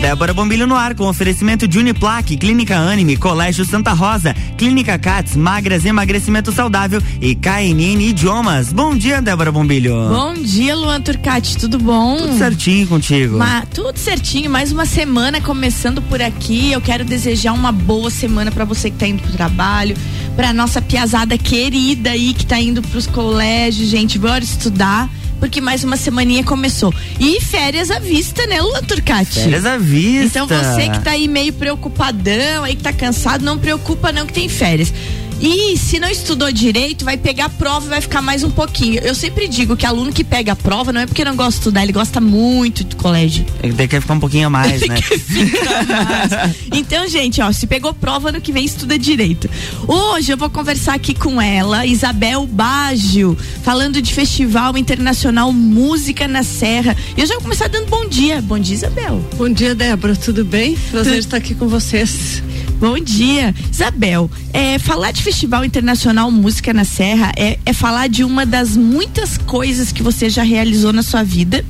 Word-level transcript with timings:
Débora 0.00 0.32
Bombilho 0.32 0.64
no 0.64 0.76
ar 0.76 0.94
com 0.94 1.08
oferecimento 1.08 1.66
de 1.66 1.76
Uniplaque, 1.76 2.36
Clínica 2.36 2.76
Anime, 2.76 3.16
Colégio 3.16 3.64
Santa 3.64 3.92
Rosa, 3.92 4.32
Clínica 4.56 4.96
Cats, 4.96 5.34
Magras 5.34 5.84
Emagrecimento 5.84 6.52
Saudável 6.52 7.02
e 7.20 7.34
KNN 7.34 8.00
Idiomas. 8.00 8.72
Bom 8.72 8.96
dia, 8.96 9.20
Débora 9.20 9.50
Bombilho. 9.50 9.92
Bom 10.08 10.34
dia, 10.34 10.76
Luan 10.76 11.00
Turcati, 11.00 11.58
tudo 11.58 11.80
bom? 11.80 12.16
Tudo 12.16 12.38
certinho 12.38 12.86
contigo. 12.86 13.38
Ma, 13.38 13.66
tudo 13.66 13.98
certinho, 13.98 14.48
mais 14.48 14.70
uma 14.70 14.86
semana 14.86 15.40
começando 15.40 16.00
por 16.00 16.22
aqui. 16.22 16.70
Eu 16.70 16.80
quero 16.80 17.04
desejar 17.04 17.52
uma 17.52 17.72
boa 17.72 18.08
semana 18.08 18.52
para 18.52 18.64
você 18.64 18.90
que 18.90 18.96
tá 18.96 19.06
indo 19.08 19.20
pro 19.20 19.32
trabalho, 19.32 19.96
pra 20.36 20.52
nossa 20.52 20.80
piazada 20.80 21.36
querida 21.36 22.10
aí 22.10 22.32
que 22.34 22.46
tá 22.46 22.60
indo 22.60 22.80
pros 22.82 23.08
colégios, 23.08 23.88
gente, 23.88 24.16
bora 24.16 24.44
estudar 24.44 25.10
porque 25.38 25.60
mais 25.60 25.84
uma 25.84 25.96
semaninha 25.96 26.44
começou. 26.44 26.92
E 27.18 27.40
férias 27.40 27.90
à 27.90 27.98
vista, 27.98 28.46
né, 28.46 28.60
Lula 28.60 28.82
Turcati? 28.82 29.40
Férias 29.40 29.64
à 29.66 29.78
vista. 29.78 30.40
Então 30.40 30.46
você 30.46 30.88
que 30.88 31.00
tá 31.00 31.12
aí 31.12 31.28
meio 31.28 31.52
preocupadão, 31.52 32.64
aí 32.64 32.76
que 32.76 32.82
tá 32.82 32.92
cansado, 32.92 33.44
não 33.44 33.58
preocupa 33.58 34.12
não 34.12 34.26
que 34.26 34.32
tem 34.32 34.48
férias. 34.48 34.92
E 35.40 35.76
se 35.76 36.00
não 36.00 36.08
estudou 36.08 36.50
direito, 36.50 37.04
vai 37.04 37.16
pegar 37.16 37.44
a 37.44 37.48
prova 37.48 37.86
e 37.86 37.88
vai 37.88 38.00
ficar 38.00 38.20
mais 38.20 38.42
um 38.42 38.50
pouquinho. 38.50 39.00
Eu 39.00 39.14
sempre 39.14 39.46
digo 39.46 39.76
que 39.76 39.86
aluno 39.86 40.12
que 40.12 40.24
pega 40.24 40.52
a 40.52 40.56
prova 40.56 40.92
não 40.92 41.00
é 41.00 41.06
porque 41.06 41.24
não 41.24 41.36
gosta 41.36 41.52
de 41.52 41.56
estudar, 41.58 41.82
ele 41.84 41.92
gosta 41.92 42.20
muito 42.20 42.82
de 42.82 42.96
colégio. 42.96 43.46
Ele 43.62 43.86
quer 43.86 44.00
ficar 44.00 44.14
um 44.14 44.20
pouquinho 44.20 44.48
a 44.48 44.50
mais, 44.50 44.80
né? 44.80 44.88
mais. 44.88 46.58
Então, 46.72 47.08
gente, 47.08 47.40
ó, 47.40 47.52
se 47.52 47.66
pegou 47.66 47.94
prova 47.94 48.32
no 48.32 48.40
que 48.40 48.52
vem, 48.52 48.64
estuda 48.64 48.98
direito. 48.98 49.48
Hoje 49.86 50.32
eu 50.32 50.36
vou 50.36 50.50
conversar 50.50 50.94
aqui 50.94 51.14
com 51.14 51.40
ela, 51.40 51.86
Isabel 51.86 52.46
Baggio, 52.46 53.36
falando 53.62 54.02
de 54.02 54.12
Festival 54.12 54.76
Internacional 54.76 55.52
Música 55.52 56.26
na 56.26 56.42
Serra. 56.42 56.96
E 57.16 57.20
eu 57.20 57.26
já 57.26 57.34
vou 57.34 57.42
começar 57.42 57.68
dando 57.68 57.86
bom 57.86 58.06
dia. 58.08 58.40
Bom 58.42 58.58
dia, 58.58 58.74
Isabel. 58.74 59.24
Bom 59.36 59.48
dia, 59.48 59.74
Débora. 59.74 60.16
Tudo 60.16 60.44
bem? 60.44 60.76
Prazer 60.90 61.14
tu... 61.14 61.18
estar 61.18 61.36
aqui 61.36 61.54
com 61.54 61.68
vocês. 61.68 62.42
Bom 62.80 62.96
dia. 63.00 63.52
Isabel, 63.72 64.30
é, 64.52 64.78
falar 64.78 65.10
de 65.10 65.20
Festival 65.20 65.64
Internacional 65.64 66.30
Música 66.30 66.72
na 66.72 66.84
Serra 66.84 67.32
é, 67.36 67.58
é, 67.66 67.72
falar 67.72 68.08
de 68.08 68.22
uma 68.22 68.46
das 68.46 68.76
muitas 68.76 69.36
coisas 69.36 69.90
que 69.90 70.00
você 70.00 70.30
já 70.30 70.44
realizou 70.44 70.92
na 70.92 71.02
sua 71.02 71.24
vida. 71.24 71.64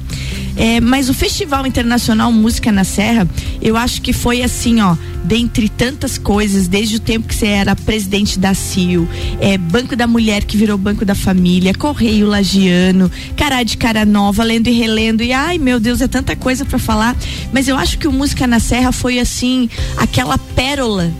É, 0.59 0.81
mas 0.81 1.09
o 1.09 1.15
Festival 1.15 1.65
Internacional 1.69 2.33
Música 2.33 2.73
na 2.73 2.83
Serra, 2.83 3.29
eu 3.63 3.77
acho 3.77 4.03
que 4.03 4.13
foi 4.13 4.43
assim, 4.43 4.81
ó, 4.81 4.97
dentre 5.25 5.69
tantas 5.69 6.19
coisas, 6.19 6.67
desde 6.67 6.97
o 6.97 7.01
tempo 7.01 7.29
que 7.29 7.35
você 7.35 7.47
era 7.47 7.77
presidente 7.77 8.41
da 8.41 8.53
CIO, 8.55 9.09
é, 9.41 9.57
Banco 9.57 9.95
da 9.95 10.09
Mulher 10.09 10.43
que 10.43 10.57
virou 10.57 10.77
Banco 10.77 11.05
da 11.05 11.15
Família, 11.15 11.73
Correio 11.73 12.27
Lagiano, 12.27 13.09
Cará 13.37 13.63
de 13.63 13.77
Cara 13.77 14.05
Nova, 14.05 14.43
lendo 14.43 14.67
e 14.67 14.73
relendo, 14.73 15.23
e 15.23 15.33
ai 15.33 15.59
meu 15.59 15.79
Deus, 15.79 16.01
é 16.01 16.09
tanta 16.09 16.35
coisa 16.35 16.65
para 16.65 16.79
falar. 16.79 17.17
Mas 17.53 17.69
eu 17.69 17.77
acho 17.77 17.97
que 17.97 18.09
o 18.09 18.13
Música 18.13 18.45
na 18.45 18.59
Serra 18.59 18.91
foi 18.91 19.21
assim, 19.21 19.71
aquela 19.97 20.37
pérola 20.37 21.13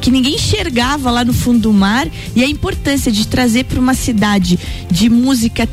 que 0.00 0.10
ninguém 0.10 0.34
enxergava 0.34 1.10
lá 1.10 1.24
no 1.24 1.32
fundo 1.32 1.60
do 1.60 1.72
mar 1.72 2.06
e 2.34 2.42
a 2.42 2.48
importância 2.48 3.10
de 3.10 3.26
trazer 3.26 3.64
para 3.64 3.80
uma 3.80 3.94
cidade 3.94 4.58
de 4.90 5.08
música 5.08 5.66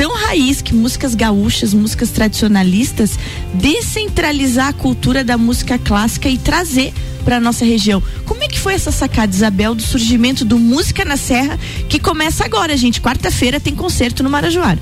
tão 0.00 0.16
raiz 0.16 0.62
que 0.62 0.74
músicas 0.74 1.14
gaúchas, 1.14 1.74
músicas 1.74 2.08
tradicionalistas, 2.08 3.18
descentralizar 3.52 4.68
a 4.68 4.72
cultura 4.72 5.22
da 5.22 5.36
música 5.36 5.78
clássica 5.78 6.26
e 6.26 6.38
trazer 6.38 6.90
para 7.22 7.38
nossa 7.38 7.66
região. 7.66 8.02
Como 8.24 8.42
é 8.42 8.48
que 8.48 8.58
foi 8.58 8.72
essa 8.72 8.90
sacada, 8.90 9.30
Isabel, 9.30 9.74
do 9.74 9.82
surgimento 9.82 10.42
do 10.42 10.58
Música 10.58 11.04
na 11.04 11.18
Serra, 11.18 11.58
que 11.86 11.98
começa 11.98 12.46
agora, 12.46 12.74
gente? 12.78 12.98
Quarta-feira 12.98 13.60
tem 13.60 13.74
concerto 13.74 14.22
no 14.22 14.30
Marajoara. 14.30 14.78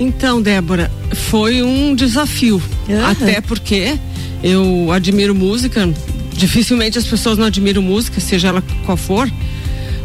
Então, 0.00 0.40
Débora, 0.40 0.90
foi 1.12 1.62
um 1.62 1.94
desafio. 1.94 2.62
Uhum. 2.88 3.04
Até 3.04 3.42
porque 3.42 3.98
eu 4.42 4.90
admiro 4.90 5.34
música, 5.34 5.86
dificilmente 6.32 6.96
as 6.96 7.04
pessoas 7.04 7.36
não 7.36 7.44
admiram 7.44 7.82
música, 7.82 8.18
seja 8.22 8.48
ela 8.48 8.64
qual 8.86 8.96
for. 8.96 9.30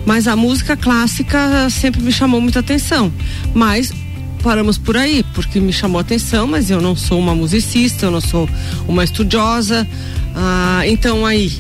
Mas 0.06 0.28
a 0.28 0.36
música 0.36 0.76
clássica 0.76 1.70
sempre 1.70 2.02
me 2.02 2.12
chamou 2.12 2.42
muita 2.42 2.60
atenção. 2.60 3.14
Mas 3.54 3.94
paramos 4.40 4.78
por 4.78 4.98
aí, 4.98 5.24
porque 5.34 5.60
me 5.60 5.72
chamou 5.72 6.00
a 6.00 6.02
atenção, 6.02 6.48
mas 6.48 6.72
eu 6.72 6.82
não 6.82 6.96
sou 6.96 7.20
uma 7.20 7.36
musicista, 7.36 8.08
eu 8.08 8.12
não 8.12 8.22
sou 8.22 8.50
uma 8.88 9.04
estudiosa. 9.04 9.88
Ah, 10.36 10.82
então 10.86 11.26
aí. 11.26 11.52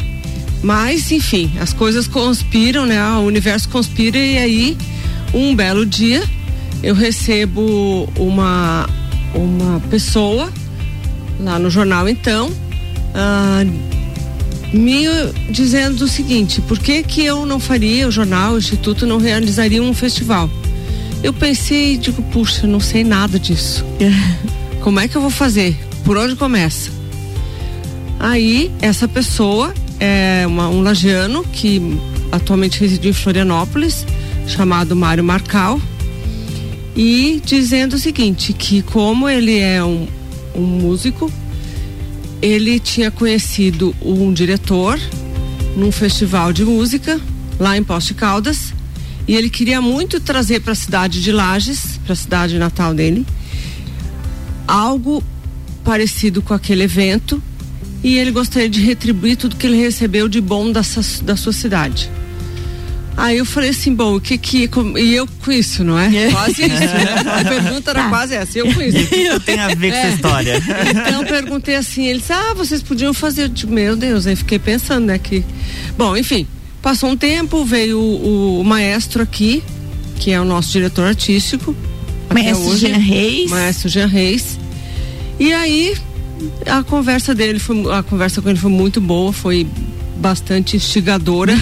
Mas, 0.62 1.12
enfim, 1.12 1.52
as 1.60 1.72
coisas 1.72 2.08
conspiram, 2.08 2.86
né? 2.86 3.02
O 3.18 3.22
universo 3.22 3.70
conspira 3.70 4.18
e 4.18 4.38
aí, 4.38 4.78
um 5.34 5.56
belo 5.56 5.86
dia, 5.86 6.24
eu 6.84 6.96
recebo 6.96 8.10
uma, 8.18 8.90
uma 9.34 9.80
pessoa 9.90 10.52
lá 11.40 11.58
no 11.60 11.70
jornal 11.70 12.08
então. 12.10 12.52
Ah, 13.14 13.64
me 14.74 15.06
dizendo 15.50 16.04
o 16.04 16.08
seguinte: 16.08 16.62
por 16.62 16.80
que 16.80 17.04
que 17.04 17.24
eu 17.24 17.46
não 17.46 17.60
faria 17.60 18.08
o 18.08 18.12
jornal, 18.12 18.54
o 18.54 18.58
instituto 18.58 19.06
não 19.06 19.18
realizaria 19.18 19.82
um 19.82 19.94
festival? 19.94 20.50
Eu 21.22 21.34
pensei, 21.34 21.98
digo, 21.98 22.22
puxa, 22.24 22.66
não 22.66 22.80
sei 22.80 23.04
nada 23.04 23.38
disso. 23.38 23.86
Como 24.82 25.00
é 25.00 25.08
que 25.08 25.18
eu 25.18 25.22
vou 25.22 25.30
fazer? 25.30 25.78
Por 26.06 26.18
onde 26.18 26.36
começa? 26.36 26.92
Aí, 28.20 28.72
essa 28.82 29.08
pessoa 29.08 29.74
é 30.00 30.46
uma, 30.48 30.70
um 30.70 30.82
lagiano 30.82 31.44
que 31.44 31.82
atualmente 32.32 32.80
reside 32.80 33.10
em 33.10 33.14
Florianópolis, 33.14 34.06
chamado 34.48 34.96
Mário 34.96 35.24
Marcal, 35.24 35.80
e 36.96 37.42
dizendo 37.44 37.94
o 37.96 38.00
seguinte, 38.00 38.54
que 38.54 38.82
como 38.82 39.28
ele 39.28 39.58
é 39.60 39.84
um, 39.84 40.08
um 40.56 40.62
músico, 40.62 41.32
ele 42.42 42.80
tinha 42.80 43.12
conhecido 43.12 43.94
um 44.02 44.32
diretor 44.32 45.00
num 45.76 45.92
festival 45.92 46.54
de 46.54 46.64
música 46.64 47.20
lá 47.60 47.78
em 47.78 47.84
Poste 47.84 48.14
Caldas 48.14 48.74
e 49.30 49.36
ele 49.36 49.48
queria 49.48 49.80
muito 49.80 50.20
trazer 50.20 50.60
para 50.60 50.72
a 50.72 50.76
cidade 50.76 51.22
de 51.22 51.32
Lages, 51.32 52.00
para 52.04 52.14
a 52.14 52.16
cidade 52.16 52.58
natal 52.58 52.96
dele, 52.96 53.24
algo 54.68 55.24
parecido 55.84 56.42
com 56.42 56.52
aquele 56.52 56.82
evento 56.82 57.40
e 58.04 58.18
ele 58.18 58.32
gostaria 58.32 58.68
de 58.68 58.82
retribuir 58.82 59.38
tudo 59.38 59.56
que 59.56 59.68
ele 59.68 59.78
recebeu 59.78 60.28
de 60.28 60.42
bom 60.42 60.72
da, 60.72 60.82
da 61.22 61.38
sua 61.38 61.54
cidade. 61.54 62.10
Aí 63.16 63.38
eu 63.38 63.46
falei 63.46 63.70
assim, 63.70 63.94
bom, 63.94 64.16
o 64.16 64.20
que 64.20 64.36
que. 64.36 64.68
E 64.98 65.14
eu 65.14 65.28
com 65.28 65.52
isso, 65.52 65.84
não 65.84 66.00
é? 66.00 66.08
é. 66.08 66.32
Quase 66.32 66.64
isso, 66.64 66.70
né? 66.70 67.16
A 67.40 67.46
pergunta 67.46 67.92
era 67.92 68.06
ah. 68.08 68.10
quase 68.10 68.34
essa, 68.34 68.58
eu 68.58 68.74
com 68.74 68.82
isso. 68.82 68.98
Isso 68.98 69.40
tem 69.46 69.60
a 69.60 69.68
ver 69.76 69.92
com 69.92 69.96
é. 69.96 70.00
essa 70.00 70.16
história. 70.16 70.64
Então 70.90 71.22
eu 71.22 71.28
perguntei 71.28 71.76
assim, 71.76 72.08
eles, 72.08 72.32
ah, 72.32 72.56
vocês 72.56 72.82
podiam 72.82 73.14
fazer. 73.14 73.52
Eu 73.62 73.70
meu 73.70 73.96
Deus, 73.96 74.26
aí 74.26 74.36
fiquei 74.36 74.58
pensando, 74.58 75.06
né? 75.06 75.20
Que. 75.20 75.44
Bom, 75.96 76.18
enfim, 76.18 76.48
Passou 76.82 77.10
um 77.10 77.18
tempo, 77.18 77.66
veio 77.66 78.00
o, 78.00 78.62
o 78.62 78.64
maestro 78.64 79.22
aqui, 79.22 79.62
que 80.16 80.32
é 80.32 80.40
o 80.40 80.46
nosso 80.46 80.72
diretor 80.72 81.08
artístico. 81.08 81.76
Maestro 82.34 82.68
hoje, 82.68 82.88
Jean 82.88 82.98
Reis. 82.98 83.50
Maestro 83.50 83.90
Jean 83.90 84.08
Reis. 84.08 84.58
E 85.40 85.52
aí 85.54 85.98
a 86.66 86.84
conversa 86.84 87.36
dele 87.36 87.60
foi 87.60 87.92
a 87.92 88.02
conversa 88.02 88.42
com 88.42 88.50
ele 88.50 88.58
foi 88.58 88.72
muito 88.72 89.02
boa, 89.02 89.34
foi 89.34 89.68
bastante 90.18 90.78
instigadora. 90.78 91.54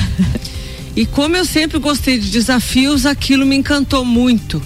e 0.95 1.05
como 1.05 1.35
eu 1.35 1.45
sempre 1.45 1.79
gostei 1.79 2.19
de 2.19 2.29
desafios, 2.29 3.05
aquilo 3.05 3.45
me 3.45 3.55
encantou 3.55 4.05
muito. 4.05 4.61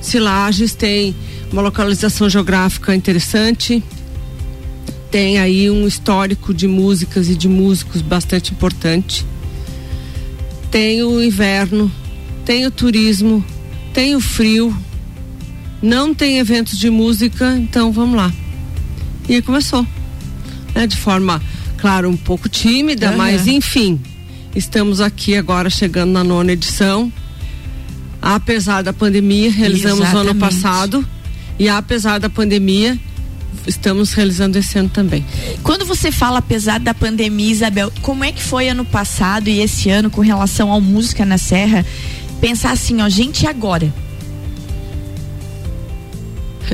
Silages 0.00 0.72
tem 0.72 1.14
uma 1.52 1.62
localização 1.62 2.30
geográfica 2.30 2.94
interessante, 2.94 3.82
tem 5.10 5.38
aí 5.38 5.68
um 5.68 5.84
histórico 5.84 6.54
de 6.54 6.68
músicas 6.68 7.28
e 7.28 7.34
de 7.34 7.48
músicos 7.48 8.02
bastante 8.02 8.52
importante 8.52 9.26
tem 10.70 11.02
o 11.02 11.22
inverno, 11.22 11.90
tem 12.44 12.66
o 12.66 12.70
turismo, 12.70 13.44
tem 13.92 14.14
o 14.14 14.20
frio, 14.20 14.76
não 15.82 16.14
tem 16.14 16.38
eventos 16.38 16.78
de 16.78 16.88
música, 16.90 17.56
então 17.56 17.90
vamos 17.90 18.16
lá. 18.16 18.32
E 19.28 19.34
aí 19.34 19.42
começou. 19.42 19.86
Né? 20.74 20.86
De 20.86 20.96
forma, 20.96 21.42
claro, 21.78 22.08
um 22.08 22.16
pouco 22.16 22.48
tímida, 22.48 23.10
uhum. 23.10 23.16
mas 23.16 23.46
enfim, 23.46 24.00
estamos 24.54 25.00
aqui 25.00 25.36
agora 25.36 25.68
chegando 25.68 26.12
na 26.12 26.22
nona 26.22 26.52
edição. 26.52 27.12
Apesar 28.22 28.82
da 28.82 28.92
pandemia, 28.92 29.50
realizamos 29.50 30.00
Exatamente. 30.00 30.30
ano 30.30 30.38
passado. 30.38 31.06
E 31.58 31.68
apesar 31.68 32.18
da 32.18 32.28
pandemia, 32.28 32.98
estamos 33.66 34.12
realizando 34.12 34.58
esse 34.58 34.78
ano 34.78 34.88
também. 34.88 35.24
Quando 35.62 35.84
você 35.84 36.10
fala, 36.10 36.38
apesar 36.38 36.80
da 36.80 36.94
pandemia, 36.94 37.50
Isabel, 37.50 37.92
como 38.02 38.24
é 38.24 38.32
que 38.32 38.42
foi 38.42 38.68
ano 38.68 38.84
passado 38.84 39.48
e 39.48 39.60
esse 39.60 39.90
ano 39.90 40.10
com 40.10 40.20
relação 40.20 40.70
ao 40.70 40.80
Música 40.80 41.24
na 41.24 41.38
Serra? 41.38 41.84
Pensar 42.40 42.72
assim, 42.72 43.02
ó, 43.02 43.08
gente, 43.08 43.46
agora? 43.46 43.92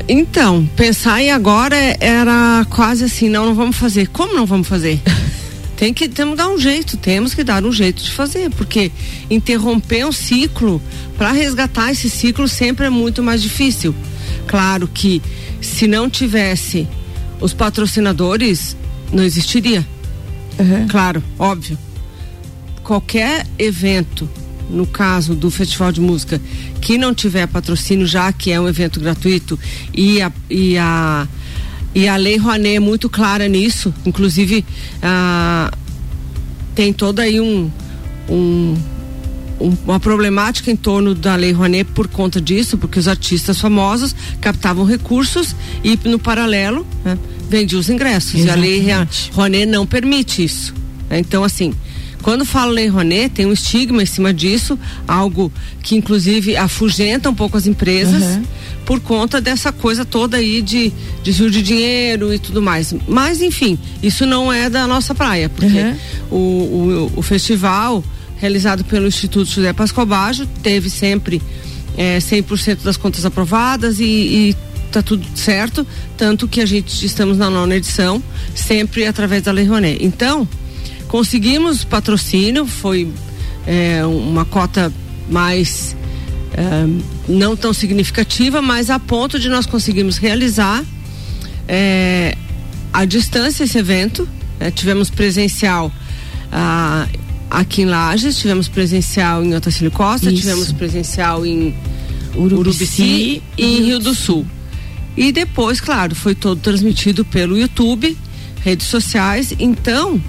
Então, 0.07 0.69
pensar 0.75 1.21
e 1.21 1.29
agora 1.29 1.75
era 1.99 2.65
quase 2.69 3.03
assim, 3.03 3.29
não, 3.29 3.45
não 3.45 3.55
vamos 3.55 3.75
fazer. 3.77 4.07
Como 4.07 4.33
não 4.33 4.45
vamos 4.45 4.67
fazer? 4.67 5.01
Tem 5.75 5.93
que 5.93 6.09
temos 6.09 6.33
que 6.33 6.37
dar 6.37 6.49
um 6.49 6.57
jeito, 6.57 6.97
temos 6.97 7.35
que 7.35 7.43
dar 7.43 7.63
um 7.63 7.71
jeito 7.71 8.01
de 8.01 8.11
fazer, 8.11 8.49
porque 8.49 8.91
interromper 9.29 10.07
um 10.07 10.11
ciclo, 10.11 10.81
para 11.15 11.31
resgatar 11.31 11.91
esse 11.91 12.09
ciclo 12.09 12.47
sempre 12.47 12.87
é 12.87 12.89
muito 12.89 13.21
mais 13.21 13.43
difícil. 13.43 13.93
Claro 14.47 14.87
que 14.87 15.21
se 15.61 15.87
não 15.87 16.09
tivesse 16.09 16.87
os 17.39 17.53
patrocinadores, 17.53 18.75
não 19.11 19.23
existiria. 19.23 19.85
Uhum. 20.59 20.87
Claro, 20.87 21.23
óbvio. 21.37 21.77
Qualquer 22.83 23.45
evento, 23.59 24.29
no 24.69 24.87
caso 24.87 25.35
do 25.35 25.51
Festival 25.51 25.91
de 25.91 26.01
Música, 26.01 26.41
que 26.81 26.97
não 26.97 27.13
tiver 27.13 27.47
patrocínio, 27.47 28.07
já 28.07 28.31
que 28.31 28.51
é 28.51 28.59
um 28.59 28.67
evento 28.67 28.99
gratuito 28.99 29.59
e 29.93 30.21
a, 30.21 30.31
e 30.49 30.77
a, 30.77 31.27
e 31.93 32.07
a 32.07 32.15
Lei 32.15 32.37
Rouanet 32.37 32.75
é 32.75 32.79
muito 32.79 33.09
clara 33.09 33.47
nisso, 33.47 33.93
inclusive 34.05 34.65
ah, 35.01 35.71
tem 36.73 36.93
todo 36.93 37.19
aí 37.19 37.41
um, 37.41 37.69
um 38.29 38.77
uma 39.59 39.99
problemática 39.99 40.71
em 40.71 40.75
torno 40.75 41.15
da 41.15 41.35
Lei 41.35 41.51
Rouanet 41.51 41.89
por 41.91 42.07
conta 42.07 42.39
disso, 42.39 42.77
porque 42.77 42.99
os 42.99 43.07
artistas 43.07 43.59
famosos 43.59 44.15
captavam 44.39 44.85
recursos 44.85 45.55
e 45.83 45.97
no 46.05 46.19
paralelo 46.19 46.85
né, 47.03 47.17
vendiam 47.49 47.79
os 47.79 47.89
ingressos. 47.89 48.35
Exatamente. 48.35 48.85
E 48.85 48.91
a 48.91 48.99
Lei 48.99 49.07
Rouanet 49.33 49.65
não 49.65 49.85
permite 49.85 50.43
isso. 50.43 50.73
Né? 51.09 51.19
Então, 51.19 51.43
assim, 51.43 51.73
quando 52.21 52.45
fala 52.45 52.71
Lei 52.71 52.87
Rouanet, 52.87 53.29
tem 53.29 53.45
um 53.45 53.53
estigma 53.53 54.03
em 54.03 54.05
cima 54.05 54.33
disso, 54.33 54.77
algo 55.07 55.51
que 55.81 55.95
inclusive 55.95 56.57
afugenta 56.57 57.29
um 57.29 57.33
pouco 57.33 57.57
as 57.57 57.65
empresas. 57.65 58.21
Uhum. 58.21 58.43
Por 58.85 59.01
conta 59.01 59.41
dessa 59.41 59.71
coisa 59.71 60.05
toda 60.05 60.37
aí 60.37 60.61
de 60.61 60.93
desvio 61.21 61.51
de 61.51 61.61
dinheiro 61.61 62.33
e 62.33 62.39
tudo 62.39 62.61
mais. 62.61 62.95
Mas, 63.05 63.41
enfim, 63.41 63.77
isso 64.01 64.25
não 64.25 64.51
é 64.51 64.69
da 64.69 64.87
nossa 64.87 65.13
praia, 65.13 65.49
porque 65.49 65.77
uhum. 65.77 65.97
o, 66.31 66.35
o, 66.35 67.11
o 67.17 67.21
festival 67.21 68.01
realizado 68.39 68.83
pelo 68.85 69.07
Instituto 69.07 69.49
José 69.49 69.73
Pascobaggio, 69.73 70.47
teve 70.61 70.89
sempre 70.89 71.41
é, 71.97 72.19
100% 72.19 72.83
das 72.83 72.97
contas 72.97 73.25
aprovadas 73.25 73.99
e, 73.99 74.03
e 74.03 74.55
tá 74.91 75.01
tudo 75.01 75.25
certo, 75.35 75.85
tanto 76.15 76.47
que 76.47 76.61
a 76.61 76.65
gente 76.65 77.05
estamos 77.05 77.37
na 77.37 77.49
nona 77.49 77.75
edição, 77.75 78.21
sempre 78.55 79.05
através 79.05 79.43
da 79.43 79.51
Lei 79.51 79.65
Rouanet. 79.65 80.03
Então, 80.03 80.47
conseguimos 81.07 81.83
patrocínio, 81.83 82.65
foi 82.65 83.11
é, 83.65 84.05
uma 84.05 84.45
cota 84.45 84.91
mais 85.29 85.95
é, 86.53 86.87
não 87.27 87.55
tão 87.55 87.73
significativa, 87.73 88.61
mas 88.61 88.89
a 88.89 88.99
ponto 88.99 89.39
de 89.39 89.49
nós 89.49 89.65
conseguirmos 89.65 90.17
realizar 90.17 90.83
é, 91.67 92.37
à 92.93 93.03
distância 93.05 93.63
esse 93.63 93.77
evento. 93.77 94.27
Né? 94.59 94.71
tivemos 94.71 95.09
presencial 95.09 95.91
ah, 96.51 97.07
aqui 97.49 97.83
em 97.83 97.85
Lages, 97.85 98.37
tivemos 98.37 98.67
presencial 98.67 99.43
em 99.43 99.55
Otacílio 99.55 99.91
Costa, 99.91 100.29
Isso. 100.29 100.41
tivemos 100.41 100.71
presencial 100.71 101.45
em 101.45 101.73
Urubici, 102.35 102.55
Urubici 102.55 103.43
e 103.57 103.65
em 103.65 103.83
Rio 103.83 103.99
do 103.99 104.13
Sul. 104.13 104.45
E 105.15 105.31
depois, 105.31 105.81
claro, 105.81 106.13
foi 106.13 106.35
todo 106.35 106.59
transmitido 106.59 107.25
pelo 107.25 107.57
YouTube, 107.57 108.15
redes 108.63 108.85
sociais. 108.85 109.53
Então, 109.57 110.21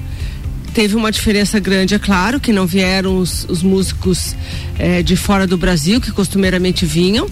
teve 0.73 0.97
uma 0.97 1.13
diferença 1.13 1.59
grande, 1.59 1.95
é 1.95 1.99
claro, 1.99 2.41
que 2.41 2.53
não 2.53 2.67
vieram 2.67 3.19
os, 3.19 3.45
os 3.51 3.63
músicos 3.63 4.35
eh, 4.79 5.03
de 5.03 5.15
fora 5.15 5.47
do 5.47 5.59
Brasil, 5.59 6.01
que 6.01 6.11
costumeiramente 6.11 6.87
vinham. 6.87 7.29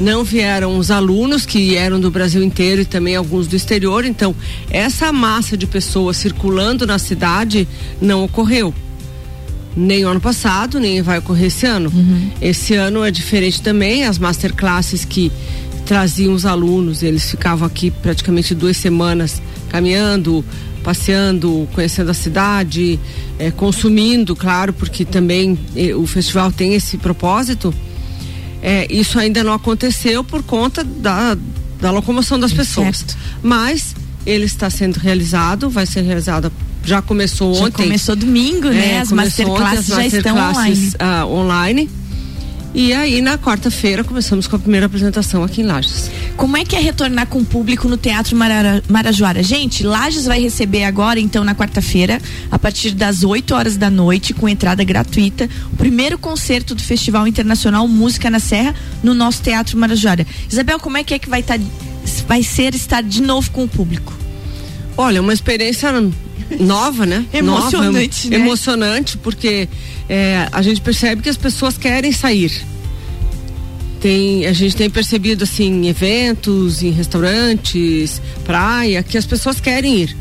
Não 0.00 0.22
vieram 0.22 0.78
os 0.78 0.90
alunos 0.90 1.44
que 1.44 1.76
eram 1.76 2.00
do 2.00 2.10
Brasil 2.10 2.42
inteiro 2.42 2.82
e 2.82 2.84
também 2.84 3.16
alguns 3.16 3.48
do 3.48 3.56
exterior. 3.56 4.04
Então, 4.04 4.34
essa 4.70 5.12
massa 5.12 5.56
de 5.56 5.66
pessoas 5.66 6.16
circulando 6.16 6.86
na 6.86 6.98
cidade 6.98 7.68
não 8.00 8.24
ocorreu 8.24 8.72
nem 9.78 10.04
o 10.04 10.08
ano 10.08 10.20
passado, 10.20 10.80
nem 10.80 11.00
vai 11.00 11.18
ocorrer 11.18 11.46
esse 11.46 11.64
ano. 11.64 11.90
Uhum. 11.94 12.30
Esse 12.42 12.74
ano 12.74 13.04
é 13.04 13.10
diferente 13.10 13.62
também, 13.62 14.04
as 14.04 14.18
masterclasses 14.18 15.04
que 15.04 15.30
traziam 15.86 16.34
os 16.34 16.44
alunos, 16.44 17.02
eles 17.02 17.30
ficavam 17.30 17.66
aqui 17.66 17.90
praticamente 17.90 18.54
duas 18.54 18.76
semanas 18.76 19.40
caminhando, 19.70 20.44
passeando, 20.82 21.68
conhecendo 21.72 22.10
a 22.10 22.14
cidade, 22.14 22.98
é, 23.38 23.50
consumindo, 23.50 24.34
claro, 24.34 24.72
porque 24.72 25.04
também 25.04 25.58
é, 25.76 25.94
o 25.94 26.06
festival 26.06 26.50
tem 26.50 26.74
esse 26.74 26.98
propósito. 26.98 27.72
É, 28.60 28.86
isso 28.92 29.18
ainda 29.18 29.44
não 29.44 29.52
aconteceu 29.52 30.24
por 30.24 30.42
conta 30.42 30.82
da, 30.82 31.36
da 31.80 31.90
locomoção 31.90 32.38
das 32.38 32.52
pessoas. 32.52 33.06
Mas 33.42 33.94
ele 34.26 34.44
está 34.44 34.68
sendo 34.68 34.96
realizado, 34.98 35.70
vai 35.70 35.86
ser 35.86 36.02
realizado 36.02 36.52
já 36.88 37.02
começou 37.02 37.54
já 37.54 37.66
ontem. 37.66 37.84
começou 37.84 38.16
domingo, 38.16 38.68
né? 38.68 38.94
É, 38.94 39.00
as 39.00 39.12
masterclasses 39.12 39.86
já 39.86 39.96
master 39.96 40.18
estão 40.18 40.36
online. 40.36 40.92
Uh, 41.00 41.26
online. 41.26 41.90
E 42.74 42.92
aí, 42.92 43.22
na 43.22 43.38
quarta-feira, 43.38 44.04
começamos 44.04 44.46
com 44.46 44.54
a 44.54 44.58
primeira 44.58 44.86
apresentação 44.86 45.42
aqui 45.42 45.62
em 45.62 45.64
Lages. 45.64 46.10
Como 46.36 46.56
é 46.56 46.64
que 46.64 46.76
é 46.76 46.78
retornar 46.78 47.26
com 47.26 47.38
o 47.38 47.44
público 47.44 47.88
no 47.88 47.96
Teatro 47.96 48.36
Mara, 48.36 48.82
Marajoara? 48.88 49.42
Gente, 49.42 49.82
Lages 49.82 50.26
vai 50.26 50.40
receber 50.40 50.84
agora, 50.84 51.18
então, 51.18 51.42
na 51.44 51.54
quarta-feira, 51.54 52.20
a 52.50 52.58
partir 52.58 52.90
das 52.90 53.24
8 53.24 53.54
horas 53.54 53.76
da 53.76 53.88
noite, 53.90 54.34
com 54.34 54.48
entrada 54.48 54.84
gratuita, 54.84 55.48
o 55.72 55.76
primeiro 55.76 56.18
concerto 56.18 56.74
do 56.74 56.82
Festival 56.82 57.26
Internacional 57.26 57.88
Música 57.88 58.28
na 58.30 58.38
Serra 58.38 58.74
no 59.02 59.14
nosso 59.14 59.42
Teatro 59.42 59.76
Marajoara. 59.78 60.26
Isabel, 60.48 60.78
como 60.78 60.98
é 60.98 61.04
que 61.04 61.14
é 61.14 61.18
que 61.18 61.28
vai, 61.28 61.42
tá, 61.42 61.58
vai 62.28 62.42
ser 62.42 62.74
estar 62.74 63.02
de 63.02 63.22
novo 63.22 63.50
com 63.50 63.64
o 63.64 63.68
público? 63.68 64.12
Olha, 64.96 65.22
uma 65.22 65.32
experiência 65.32 65.90
nova, 66.60 67.04
né? 67.04 67.24
emocionante, 67.32 68.26
nova, 68.26 68.38
né? 68.38 68.44
Emocionante, 68.44 69.18
porque 69.18 69.68
é, 70.08 70.48
a 70.50 70.62
gente 70.62 70.80
percebe 70.80 71.22
que 71.22 71.28
as 71.28 71.36
pessoas 71.36 71.76
querem 71.76 72.12
sair. 72.12 72.52
Tem, 74.00 74.46
a 74.46 74.52
gente 74.52 74.76
tem 74.76 74.88
percebido 74.88 75.42
assim 75.44 75.66
em 75.66 75.88
eventos, 75.88 76.82
em 76.82 76.90
restaurantes, 76.90 78.22
praia, 78.44 79.02
que 79.02 79.18
as 79.18 79.26
pessoas 79.26 79.60
querem 79.60 80.02
ir. 80.02 80.16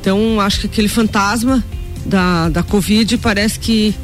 Então 0.00 0.40
acho 0.40 0.60
que 0.60 0.66
aquele 0.66 0.88
fantasma 0.88 1.62
da, 2.06 2.48
da 2.48 2.62
Covid 2.62 3.18
parece 3.18 3.58
que 3.58 3.94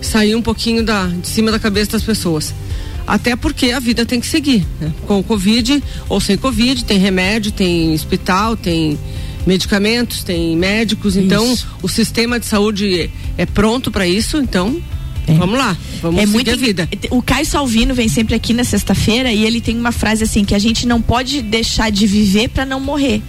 saiu 0.00 0.38
um 0.38 0.42
pouquinho 0.42 0.82
da, 0.82 1.06
de 1.06 1.28
cima 1.28 1.50
da 1.50 1.58
cabeça 1.58 1.92
das 1.92 2.02
pessoas. 2.02 2.54
Até 3.06 3.34
porque 3.34 3.72
a 3.72 3.80
vida 3.80 4.04
tem 4.04 4.20
que 4.20 4.26
seguir. 4.26 4.66
Né? 4.80 4.92
Com 5.06 5.22
Covid 5.22 5.82
ou 6.08 6.20
sem 6.20 6.36
Covid, 6.36 6.84
tem 6.84 6.98
remédio, 6.98 7.50
tem 7.50 7.94
hospital, 7.94 8.56
tem 8.56 8.98
medicamentos, 9.48 10.22
tem 10.22 10.54
médicos, 10.54 11.16
então 11.16 11.52
isso. 11.54 11.66
o 11.82 11.88
sistema 11.88 12.38
de 12.38 12.44
saúde 12.44 13.10
é 13.38 13.46
pronto 13.46 13.90
para 13.90 14.06
isso, 14.06 14.36
então 14.36 14.80
é. 15.26 15.34
Vamos 15.34 15.58
lá, 15.58 15.76
vamos 16.00 16.18
é 16.18 16.22
seguir 16.22 16.32
muito, 16.32 16.50
a 16.50 16.56
vida. 16.56 16.88
O 17.10 17.20
Caio 17.20 17.44
Salvino 17.44 17.94
vem 17.94 18.08
sempre 18.08 18.34
aqui 18.34 18.54
na 18.54 18.64
sexta-feira 18.64 19.30
e 19.30 19.44
ele 19.44 19.60
tem 19.60 19.78
uma 19.78 19.92
frase 19.92 20.24
assim 20.24 20.42
que 20.42 20.54
a 20.54 20.58
gente 20.58 20.86
não 20.86 21.02
pode 21.02 21.42
deixar 21.42 21.90
de 21.90 22.06
viver 22.06 22.48
para 22.48 22.64
não 22.64 22.80
morrer. 22.80 23.22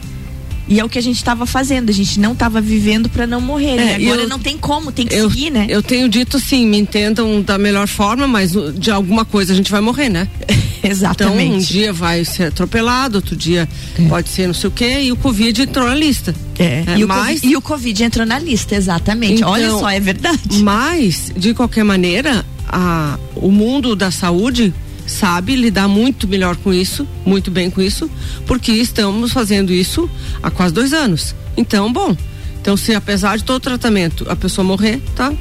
E 0.69 0.80
é 0.80 0.86
o 0.86 0.88
que 0.88 1.00
a 1.00 1.01
gente 1.01 1.18
estava 1.18 1.45
fazendo, 1.45 1.89
a 1.89 1.94
gente 1.94 2.19
não 2.19 2.33
estava 2.33 2.62
vivendo 2.62 3.10
para 3.10 3.25
não 3.25 3.42
morrer. 3.42 3.71
É, 3.71 3.76
né? 3.76 3.95
Agora 3.95 4.21
eu, 4.21 4.30
não 4.30 4.40
tem 4.40 4.57
como, 4.57 4.92
tem 4.92 5.07
que 5.07 5.16
eu, 5.16 5.30
seguir, 5.30 5.49
né? 5.49 5.66
Eu 5.68 5.81
tenho 5.81 6.07
dito 6.07 6.40
sim, 6.40 6.68
me 6.68 6.78
entendam 6.78 7.42
da 7.42 7.57
melhor 7.57 7.88
forma, 7.88 8.28
mas 8.28 8.54
de 8.76 8.92
alguma 8.92 9.26
coisa 9.26 9.52
a 9.52 9.56
gente 9.56 9.71
vai 9.71 9.81
morrer, 9.81 10.09
né? 10.09 10.28
Exatamente. 10.88 11.45
Então, 11.45 11.57
um 11.57 11.59
dia 11.59 11.94
vai 11.94 12.24
ser 12.26 12.45
atropelado, 12.45 13.18
outro 13.18 13.36
dia 13.36 13.68
é. 13.98 14.07
pode 14.07 14.30
ser 14.30 14.48
não 14.48 14.54
sei 14.54 14.69
o 14.69 14.71
quê, 14.71 15.02
e 15.02 15.12
o 15.12 15.16
Covid 15.16 15.62
entrou 15.62 15.88
na 15.88 15.95
lista. 15.95 16.33
É. 16.57 16.83
é 16.88 16.98
e, 16.98 17.06
mas... 17.06 17.18
o 17.18 17.26
COVID, 17.26 17.48
e 17.48 17.56
o 17.57 17.62
Covid 17.62 18.04
entrou 18.04 18.26
na 18.26 18.40
lista, 18.40 18.76
exatamente. 18.76 19.36
Então, 19.36 19.50
Olha 19.50 19.69
só, 19.69 19.90
é 19.90 20.00
verdade. 20.00 20.62
Mas, 20.62 21.31
de 21.36 21.54
qualquer 21.54 21.83
maneira, 21.83 22.45
a, 22.68 23.18
o 23.36 23.52
mundo 23.52 23.95
da 23.95 24.12
saúde 24.12 24.74
sabe 25.06 25.56
lidar 25.56 25.88
muito 25.88 26.28
melhor 26.28 26.56
com 26.57 26.74
isso, 26.74 27.07
muito 27.26 27.50
bem 27.50 27.69
com 27.69 27.81
isso, 27.81 28.09
porque 28.45 28.71
estamos 28.71 29.33
fazendo 29.33 29.74
isso 29.74 30.09
há 30.42 30.52
quase 30.52 30.74
dois 30.74 30.94
anos. 30.94 31.36
Então, 31.57 31.92
bom, 31.92 32.16
então 32.62 32.78
se 32.78 32.94
apesar 32.94 33.38
de 33.38 33.44
todo 33.44 33.57
o 33.57 33.59
tratamento 33.59 34.26
a 34.30 34.36
pessoa 34.36 34.64
morrer, 34.64 35.02
tá? 35.16 35.33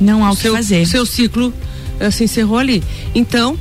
Não 0.00 0.24
há 0.24 0.30
o 0.30 0.36
que 0.36 0.42
seu, 0.42 0.54
fazer. 0.54 0.86
Seu 0.86 1.06
ciclo 1.06 1.52
eh, 1.98 2.10
se 2.10 2.24
encerrou 2.24 2.58
ali. 2.58 2.82
Então, 3.14 3.58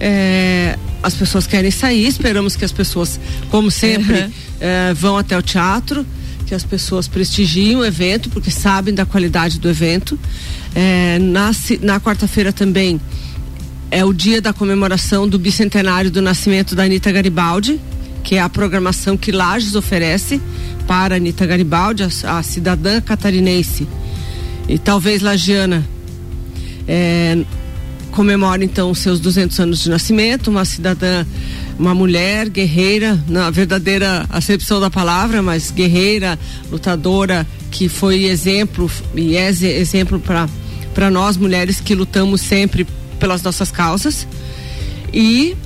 é, 0.00 0.78
as 1.02 1.14
pessoas 1.14 1.46
querem 1.46 1.70
sair, 1.70 2.06
esperamos 2.06 2.56
que 2.56 2.64
as 2.64 2.72
pessoas, 2.72 3.20
como 3.50 3.70
sempre, 3.70 4.22
uhum. 4.22 4.30
é, 4.58 4.94
vão 4.94 5.18
até 5.18 5.36
o 5.36 5.42
teatro, 5.42 6.06
que 6.46 6.54
as 6.54 6.64
pessoas 6.64 7.06
prestigiem 7.06 7.76
o 7.76 7.84
evento, 7.84 8.30
porque 8.30 8.50
sabem 8.50 8.94
da 8.94 9.04
qualidade 9.04 9.60
do 9.60 9.68
evento. 9.68 10.18
É, 10.74 11.18
na 11.18 11.52
na 11.82 12.00
quarta-feira 12.00 12.52
também 12.52 13.00
é 13.90 14.04
o 14.04 14.12
dia 14.12 14.40
da 14.40 14.52
comemoração 14.52 15.28
do 15.28 15.38
bicentenário 15.38 16.10
do 16.10 16.22
nascimento 16.22 16.74
da 16.74 16.84
Anitta 16.84 17.12
Garibaldi, 17.12 17.78
que 18.24 18.36
é 18.36 18.40
a 18.40 18.48
programação 18.48 19.16
que 19.16 19.32
Lages 19.32 19.74
oferece 19.74 20.40
para 20.86 21.16
Anitta 21.16 21.44
Garibaldi, 21.46 22.04
a, 22.04 22.38
a 22.38 22.42
cidadã 22.42 23.00
catarinense 23.00 23.86
e 24.68 24.78
talvez 24.78 25.20
lagiana. 25.20 25.86
É, 26.86 27.44
comemora 28.10 28.64
então 28.64 28.90
os 28.90 28.98
seus 28.98 29.20
200 29.20 29.58
anos 29.60 29.80
de 29.80 29.90
nascimento, 29.90 30.50
uma 30.50 30.64
cidadã, 30.64 31.24
uma 31.78 31.94
mulher 31.94 32.48
guerreira, 32.48 33.18
na 33.28 33.50
verdadeira 33.50 34.26
acepção 34.28 34.80
da 34.80 34.90
palavra, 34.90 35.42
mas 35.42 35.70
guerreira, 35.70 36.38
lutadora, 36.70 37.46
que 37.70 37.88
foi 37.88 38.24
exemplo 38.24 38.90
e 39.14 39.36
é 39.36 39.48
exemplo 39.48 40.18
para 40.18 40.48
para 40.94 41.08
nós 41.08 41.36
mulheres 41.36 41.80
que 41.80 41.94
lutamos 41.94 42.40
sempre 42.40 42.84
pelas 43.20 43.42
nossas 43.42 43.70
causas. 43.70 44.26
E 45.12 45.56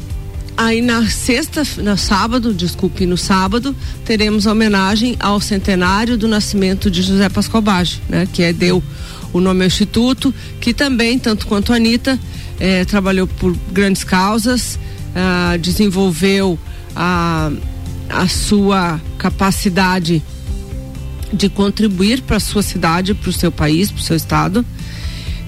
Aí 0.57 0.81
na 0.81 1.05
sexta, 1.09 1.65
no 1.79 1.97
sábado, 1.99 2.55
desculpe, 2.55 3.07
no 3.07 3.17
sábado, 3.17 3.75
teremos 4.05 4.47
homenagem 4.47 5.17
ao 5.19 5.41
centenário 5.41 6.17
do 6.17 6.29
nascimento 6.29 6.89
de 6.89 7.03
José 7.03 7.29
Pascoal 7.29 7.61
Bage, 7.61 8.01
né? 8.09 8.29
Que 8.33 8.45
é 8.45 8.53
deu 8.53 8.81
o 9.35 9.41
nome 9.41 9.63
ao 9.63 9.67
instituto, 9.67 10.33
que 10.61 10.73
também, 10.73 11.19
tanto 11.19 11.47
quanto 11.47 11.73
a 11.73 11.77
Anitta, 11.77 12.19
eh, 12.59 12.85
trabalhou 12.85 13.27
por 13.27 13.55
grandes 13.73 14.05
causas, 14.05 14.79
ah, 15.15 15.57
desenvolveu 15.61 16.59
a, 16.95 17.51
a 18.09 18.29
sua 18.29 19.01
capacidade 19.19 20.23
de 21.33 21.49
contribuir 21.49 22.23
para 22.23 22.37
a 22.37 22.41
sua 22.41 22.63
cidade, 22.63 23.13
para 23.13 23.29
o 23.29 23.33
seu 23.33 23.51
país, 23.51 23.91
para 23.91 24.01
o 24.01 24.05
seu 24.05 24.17
estado. 24.17 24.65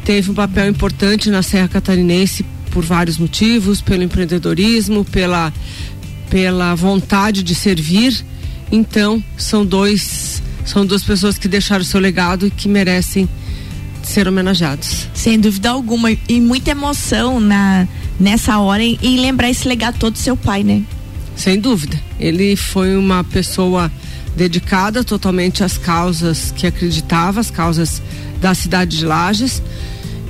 Teve 0.04 0.32
um 0.32 0.34
papel 0.34 0.68
importante 0.68 1.30
na 1.30 1.42
Serra 1.42 1.68
Catarinense 1.68 2.44
por 2.72 2.84
vários 2.84 3.18
motivos, 3.18 3.80
pelo 3.80 4.02
empreendedorismo, 4.02 5.04
pela, 5.04 5.52
pela 6.28 6.74
vontade 6.74 7.44
de 7.44 7.54
servir. 7.54 8.24
Então, 8.70 9.22
são 9.38 9.64
dois 9.64 10.42
são 10.64 10.84
duas 10.84 11.04
pessoas 11.04 11.38
que 11.38 11.46
deixaram 11.46 11.84
seu 11.84 12.00
legado 12.00 12.48
e 12.48 12.50
que 12.50 12.68
merecem 12.68 13.28
ser 14.06 14.28
homenageados. 14.28 15.08
Sem 15.12 15.38
dúvida 15.38 15.70
alguma 15.70 16.10
e 16.12 16.40
muita 16.40 16.70
emoção 16.70 17.40
na 17.40 17.86
nessa 18.18 18.58
hora 18.58 18.82
em, 18.82 18.98
em 19.02 19.18
lembrar 19.18 19.50
esse 19.50 19.68
legado 19.68 19.98
todo 19.98 20.14
do 20.14 20.18
seu 20.18 20.36
pai, 20.36 20.62
né? 20.62 20.82
Sem 21.36 21.60
dúvida. 21.60 22.00
Ele 22.18 22.56
foi 22.56 22.96
uma 22.96 23.22
pessoa 23.22 23.92
dedicada 24.34 25.04
totalmente 25.04 25.62
às 25.62 25.76
causas 25.76 26.50
que 26.50 26.66
acreditava, 26.66 27.40
as 27.40 27.50
causas 27.50 28.00
da 28.40 28.54
cidade 28.54 28.96
de 28.96 29.04
Lages. 29.04 29.62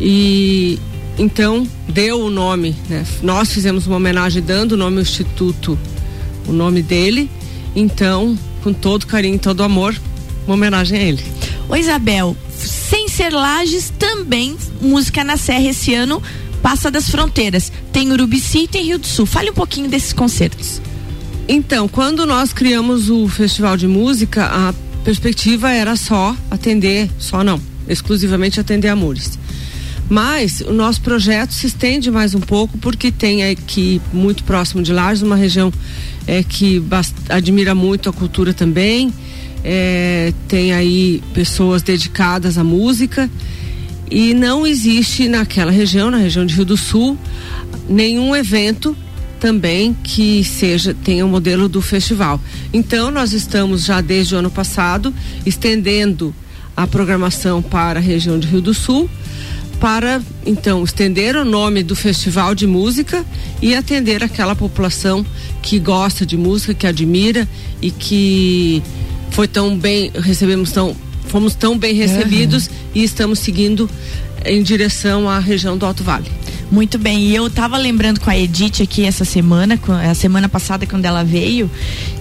E 0.01 0.81
então 1.19 1.67
deu 1.89 2.23
o 2.23 2.31
nome, 2.31 2.75
né? 2.89 3.05
Nós 3.23 3.53
fizemos 3.53 3.87
uma 3.87 3.97
homenagem 3.97 4.43
dando 4.43 4.73
o 4.73 4.77
nome 4.77 4.97
ao 4.97 5.03
instituto, 5.03 5.79
o 6.49 6.53
nome 6.53 6.83
dele. 6.83 7.31
Então, 7.75 8.37
com 8.63 8.73
todo 8.73 9.07
carinho, 9.07 9.39
todo 9.39 9.63
amor, 9.63 9.95
uma 10.47 10.55
homenagem 10.55 10.99
a 10.99 11.03
ele. 11.03 11.23
Ô 11.69 11.75
Isabel, 11.75 12.37
sem 12.57 13.09
ser 13.09 13.33
Lages, 13.33 13.93
também 13.99 14.57
música 14.81 15.25
na 15.25 15.37
Serra 15.37 15.69
esse 15.69 15.93
ano 15.95 16.23
passa 16.63 16.91
das 16.91 17.11
fronteiras. 17.11 17.73
Tem 17.93 18.13
Urubici 18.13 18.65
e 18.65 18.69
tem 18.69 18.85
Rio 18.85 18.99
do 18.99 19.07
Sul. 19.07 19.27
Fale 19.27 19.51
um 19.51 19.55
pouquinho 19.55 19.89
desses 19.89 20.13
concertos. 20.13 20.81
Então, 21.49 21.89
quando 21.89 22.27
nós 22.27 22.53
criamos 22.53 23.11
o 23.11 23.29
Festival 23.29 23.77
de 23.77 23.87
Música, 23.87 24.47
a 24.47 24.75
perspectiva 25.05 25.71
era 25.71 25.95
só 25.95 26.37
atender, 26.51 27.09
só 27.19 27.45
não, 27.45 27.61
exclusivamente 27.89 28.59
atender 28.59 28.89
Amores. 28.89 29.39
Mas 30.09 30.61
o 30.61 30.73
nosso 30.73 31.01
projeto 31.01 31.53
se 31.53 31.67
estende 31.67 32.11
mais 32.11 32.35
um 32.35 32.41
pouco 32.41 32.79
porque 32.79 33.11
tem 33.11 33.45
aqui 33.45 34.01
muito 34.13 34.45
próximo 34.45 34.83
de 34.83 34.93
Lages 34.93 35.23
uma 35.23 35.35
região 35.35 35.73
é, 36.27 36.43
que 36.45 36.83
admira 37.29 37.75
muito 37.75 38.09
a 38.09 38.13
cultura 38.13 38.55
também. 38.55 39.13
É, 39.69 40.33
tem 40.47 40.73
aí 40.73 41.21
pessoas 41.35 41.83
dedicadas 41.83 42.57
à 42.57 42.63
música 42.63 43.29
e 44.09 44.33
não 44.33 44.65
existe 44.65 45.29
naquela 45.29 45.73
região, 45.73 46.09
na 46.09 46.19
região 46.19 46.47
de 46.47 46.55
Rio 46.55 46.65
do 46.65 46.77
Sul, 46.77 47.19
nenhum 47.89 48.37
evento 48.37 48.97
também 49.41 49.93
que 50.05 50.45
seja 50.45 50.95
tenha 50.95 51.25
o 51.25 51.29
um 51.29 51.31
modelo 51.33 51.69
do 51.69 51.83
festival. 51.83 52.41
Então 52.73 53.11
nós 53.11 53.33
estamos 53.33 53.85
já 53.85 54.01
desde 54.01 54.37
o 54.37 54.39
ano 54.39 54.53
passado 54.53 55.13
estendendo 55.45 56.33
a 56.77 56.87
programação 56.87 57.61
para 57.61 57.99
a 57.99 58.03
região 58.03 58.39
de 58.39 58.47
Rio 58.47 58.61
do 58.61 58.73
Sul 58.73 59.11
para 59.81 60.23
então 60.45 60.83
estender 60.85 61.37
o 61.37 61.45
nome 61.45 61.83
do 61.83 61.95
festival 61.95 62.55
de 62.55 62.67
música 62.67 63.25
e 63.61 63.75
atender 63.75 64.23
aquela 64.23 64.55
população 64.55 65.25
que 65.61 65.79
gosta 65.79 66.25
de 66.25 66.37
música, 66.37 66.73
que 66.73 66.87
admira 66.87 67.49
e 67.83 67.91
que 67.91 68.83
foi 69.37 69.47
tão 69.47 69.77
bem 69.77 70.11
recebemos 70.15 70.73
tão 70.73 70.97
fomos 71.29 71.55
tão 71.55 71.77
bem 71.77 71.95
recebidos 71.95 72.69
uhum. 72.69 72.73
e 72.95 73.05
estamos 73.05 73.39
seguindo 73.39 73.89
em 74.47 74.63
direção 74.63 75.29
à 75.29 75.39
região 75.39 75.77
do 75.77 75.85
Alto 75.85 76.03
Vale. 76.03 76.31
Muito 76.71 76.99
bem, 76.99 77.21
e 77.21 77.35
eu 77.35 77.51
tava 77.51 77.77
lembrando 77.77 78.19
com 78.19 78.31
a 78.31 78.37
Edith 78.37 78.83
aqui 78.83 79.05
essa 79.05 79.25
semana, 79.25 79.79
a 80.09 80.15
semana 80.15 80.49
passada 80.49 80.87
quando 80.87 81.05
ela 81.05 81.23
veio, 81.23 81.71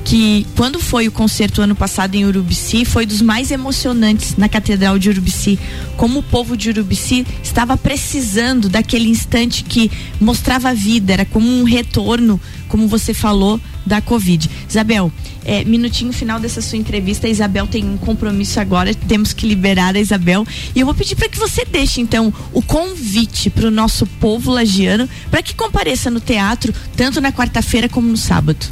que 0.04 0.46
quando 0.58 0.78
foi 0.78 1.08
o 1.08 1.12
concerto 1.12 1.62
ano 1.62 1.74
passado 1.74 2.16
em 2.16 2.26
Urubici, 2.26 2.84
foi 2.84 3.06
dos 3.06 3.22
mais 3.22 3.50
emocionantes 3.50 4.36
na 4.36 4.50
Catedral 4.50 5.00
de 5.00 5.10
Urubici. 5.10 5.58
Como 5.96 6.20
o 6.20 6.24
povo 6.24 6.58
de 6.58 6.70
Urubici 6.70 7.26
estava 7.42 7.78
precisando 7.78 8.68
daquele 8.68 9.08
instante 9.10 9.64
que 9.64 9.90
mostrava 10.20 10.70
a 10.70 10.74
vida, 10.74 11.14
era 11.14 11.26
como 11.26 11.48
um 11.48 11.64
retorno, 11.64 12.40
como 12.68 12.88
você 12.88 13.14
falou, 13.14 13.60
da 13.86 14.02
Covid. 14.02 14.50
Isabel, 14.70 15.12
é, 15.46 15.64
minutinho 15.64 16.12
final 16.12 16.40
dessa 16.40 16.62
sua 16.62 16.78
entrevista, 16.78 17.28
a 17.28 17.30
Isabel 17.30 17.68
tem 17.68 17.86
um 17.86 17.98
compromisso 17.98 18.60
agora, 18.60 18.94
temos 18.94 19.32
que 19.32 19.48
liberar 19.48 19.96
a 19.96 20.00
Isabel. 20.00 20.46
E 20.76 20.80
eu 20.80 20.86
vou 20.86 20.96
pedir 20.96 21.16
para 21.16 21.30
que 21.30 21.38
você 21.38 21.64
deixe 21.64 22.02
então 22.02 22.34
o 22.52 22.62
convite 22.62 23.50
para 23.50 23.68
o 23.68 23.72
nosso 23.72 24.08
povo 24.08 24.52
lagiano 24.52 25.08
para 25.30 25.44
que 25.44 25.54
compareça 25.54 26.10
no 26.10 26.20
teatro, 26.20 26.74
tanto 26.98 27.22
na 27.22 27.32
quarta-feira 27.32 27.88
como 27.88 28.08
no 28.08 28.18
sábado. 28.18 28.66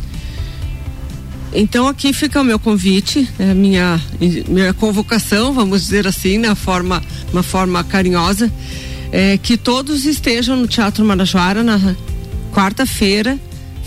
Então 1.53 1.87
aqui 1.87 2.11
fica 2.11 2.41
o 2.41 2.43
meu 2.43 2.57
convite, 2.57 3.29
é 3.37 3.53
minha 3.53 4.01
minha 4.47 4.73
convocação, 4.73 5.53
vamos 5.53 5.83
dizer 5.83 6.07
assim, 6.07 6.39
na 6.39 6.55
forma 6.55 7.01
uma 7.31 7.43
forma 7.43 7.83
carinhosa, 7.83 8.51
é, 9.11 9.37
que 9.37 9.55
todos 9.55 10.05
estejam 10.05 10.55
no 10.55 10.67
Teatro 10.67 11.05
Marajoara 11.05 11.63
na 11.63 11.95
quarta-feira, 12.51 13.37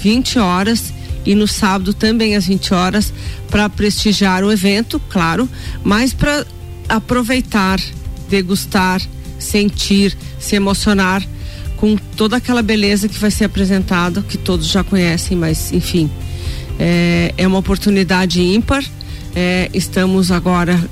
20 0.00 0.38
horas 0.38 0.95
e 1.26 1.34
no 1.34 1.48
sábado 1.48 1.92
também 1.92 2.36
às 2.36 2.46
20 2.46 2.72
horas 2.72 3.12
para 3.50 3.68
prestigiar 3.68 4.44
o 4.44 4.52
evento, 4.52 5.00
claro, 5.10 5.48
mas 5.82 6.12
para 6.14 6.46
aproveitar, 6.88 7.80
degustar, 8.30 9.02
sentir, 9.38 10.16
se 10.38 10.56
emocionar 10.56 11.22
com 11.76 11.96
toda 12.16 12.36
aquela 12.36 12.62
beleza 12.62 13.08
que 13.08 13.18
vai 13.18 13.30
ser 13.30 13.44
apresentada, 13.44 14.22
que 14.22 14.38
todos 14.38 14.66
já 14.66 14.82
conhecem, 14.82 15.36
mas 15.36 15.72
enfim, 15.72 16.10
é, 16.78 17.34
é 17.36 17.46
uma 17.46 17.58
oportunidade 17.58 18.40
ímpar. 18.40 18.84
É, 19.34 19.68
estamos 19.74 20.30
agora 20.30 20.82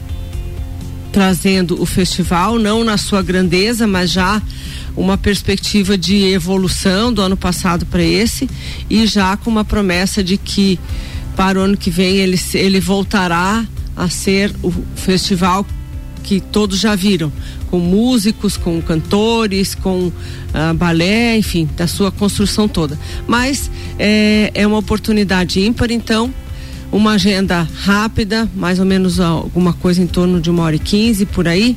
trazendo 1.10 1.80
o 1.80 1.86
festival, 1.86 2.58
não 2.58 2.84
na 2.84 2.98
sua 2.98 3.22
grandeza, 3.22 3.86
mas 3.86 4.10
já 4.10 4.42
uma 4.96 5.18
perspectiva 5.18 5.98
de 5.98 6.24
evolução 6.26 7.12
do 7.12 7.20
ano 7.20 7.36
passado 7.36 7.84
para 7.86 8.02
esse 8.02 8.48
e 8.88 9.06
já 9.06 9.36
com 9.36 9.50
uma 9.50 9.64
promessa 9.64 10.22
de 10.22 10.36
que 10.36 10.78
para 11.36 11.58
o 11.58 11.62
ano 11.62 11.76
que 11.76 11.90
vem 11.90 12.16
ele, 12.16 12.40
ele 12.54 12.80
voltará 12.80 13.66
a 13.96 14.08
ser 14.08 14.54
o 14.62 14.72
festival 14.94 15.66
que 16.22 16.40
todos 16.40 16.80
já 16.80 16.94
viram, 16.94 17.30
com 17.70 17.78
músicos, 17.78 18.56
com 18.56 18.80
cantores, 18.80 19.74
com 19.74 20.06
uh, 20.06 20.74
balé, 20.74 21.36
enfim, 21.36 21.68
da 21.76 21.86
sua 21.86 22.10
construção 22.10 22.66
toda. 22.66 22.98
Mas 23.26 23.70
é, 23.98 24.50
é 24.54 24.66
uma 24.66 24.78
oportunidade 24.78 25.60
ímpar, 25.60 25.90
então, 25.90 26.32
uma 26.90 27.12
agenda 27.12 27.68
rápida, 27.82 28.48
mais 28.54 28.78
ou 28.78 28.86
menos 28.86 29.20
alguma 29.20 29.74
coisa 29.74 30.00
em 30.00 30.06
torno 30.06 30.40
de 30.40 30.48
uma 30.48 30.62
hora 30.62 30.76
e 30.76 30.78
quinze 30.78 31.26
por 31.26 31.46
aí 31.46 31.76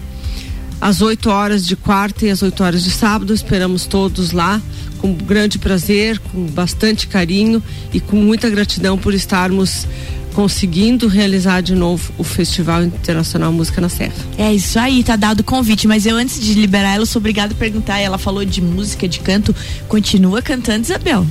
às 0.80 1.02
8 1.02 1.30
horas 1.30 1.66
de 1.66 1.76
quarta 1.76 2.26
e 2.26 2.30
às 2.30 2.42
8 2.42 2.64
horas 2.64 2.84
de 2.84 2.92
sábado. 2.92 3.34
Esperamos 3.34 3.86
todos 3.86 4.32
lá 4.32 4.62
com 5.00 5.14
grande 5.14 5.60
prazer, 5.60 6.20
com 6.20 6.46
bastante 6.48 7.08
carinho 7.08 7.62
e 7.94 8.00
com 8.00 8.16
muita 8.16 8.50
gratidão 8.50 8.98
por 8.98 9.14
estarmos 9.14 9.88
conseguindo 10.34 11.08
realizar 11.08 11.62
de 11.62 11.74
novo 11.74 12.14
o 12.16 12.24
Festival 12.24 12.84
Internacional 12.84 13.52
Música 13.52 13.82
na 13.82 13.90
Serra. 13.90 14.14
É 14.38 14.54
isso 14.54 14.78
aí, 14.78 15.04
tá 15.04 15.16
dado 15.16 15.40
o 15.40 15.44
convite, 15.44 15.88
mas 15.88 16.06
eu 16.06 16.16
antes 16.16 16.40
de 16.40 16.54
liberar 16.54 16.94
ela, 16.94 17.08
sou 17.08 17.20
obrigada 17.20 17.54
a 17.54 17.58
perguntar, 17.58 17.98
ela 17.98 18.20
falou 18.20 18.46
de 18.46 18.62
música, 18.62 19.08
de 19.08 19.20
canto, 19.20 19.56
continua 19.88 20.40
cantando, 20.40 20.84
Isabel? 20.84 21.26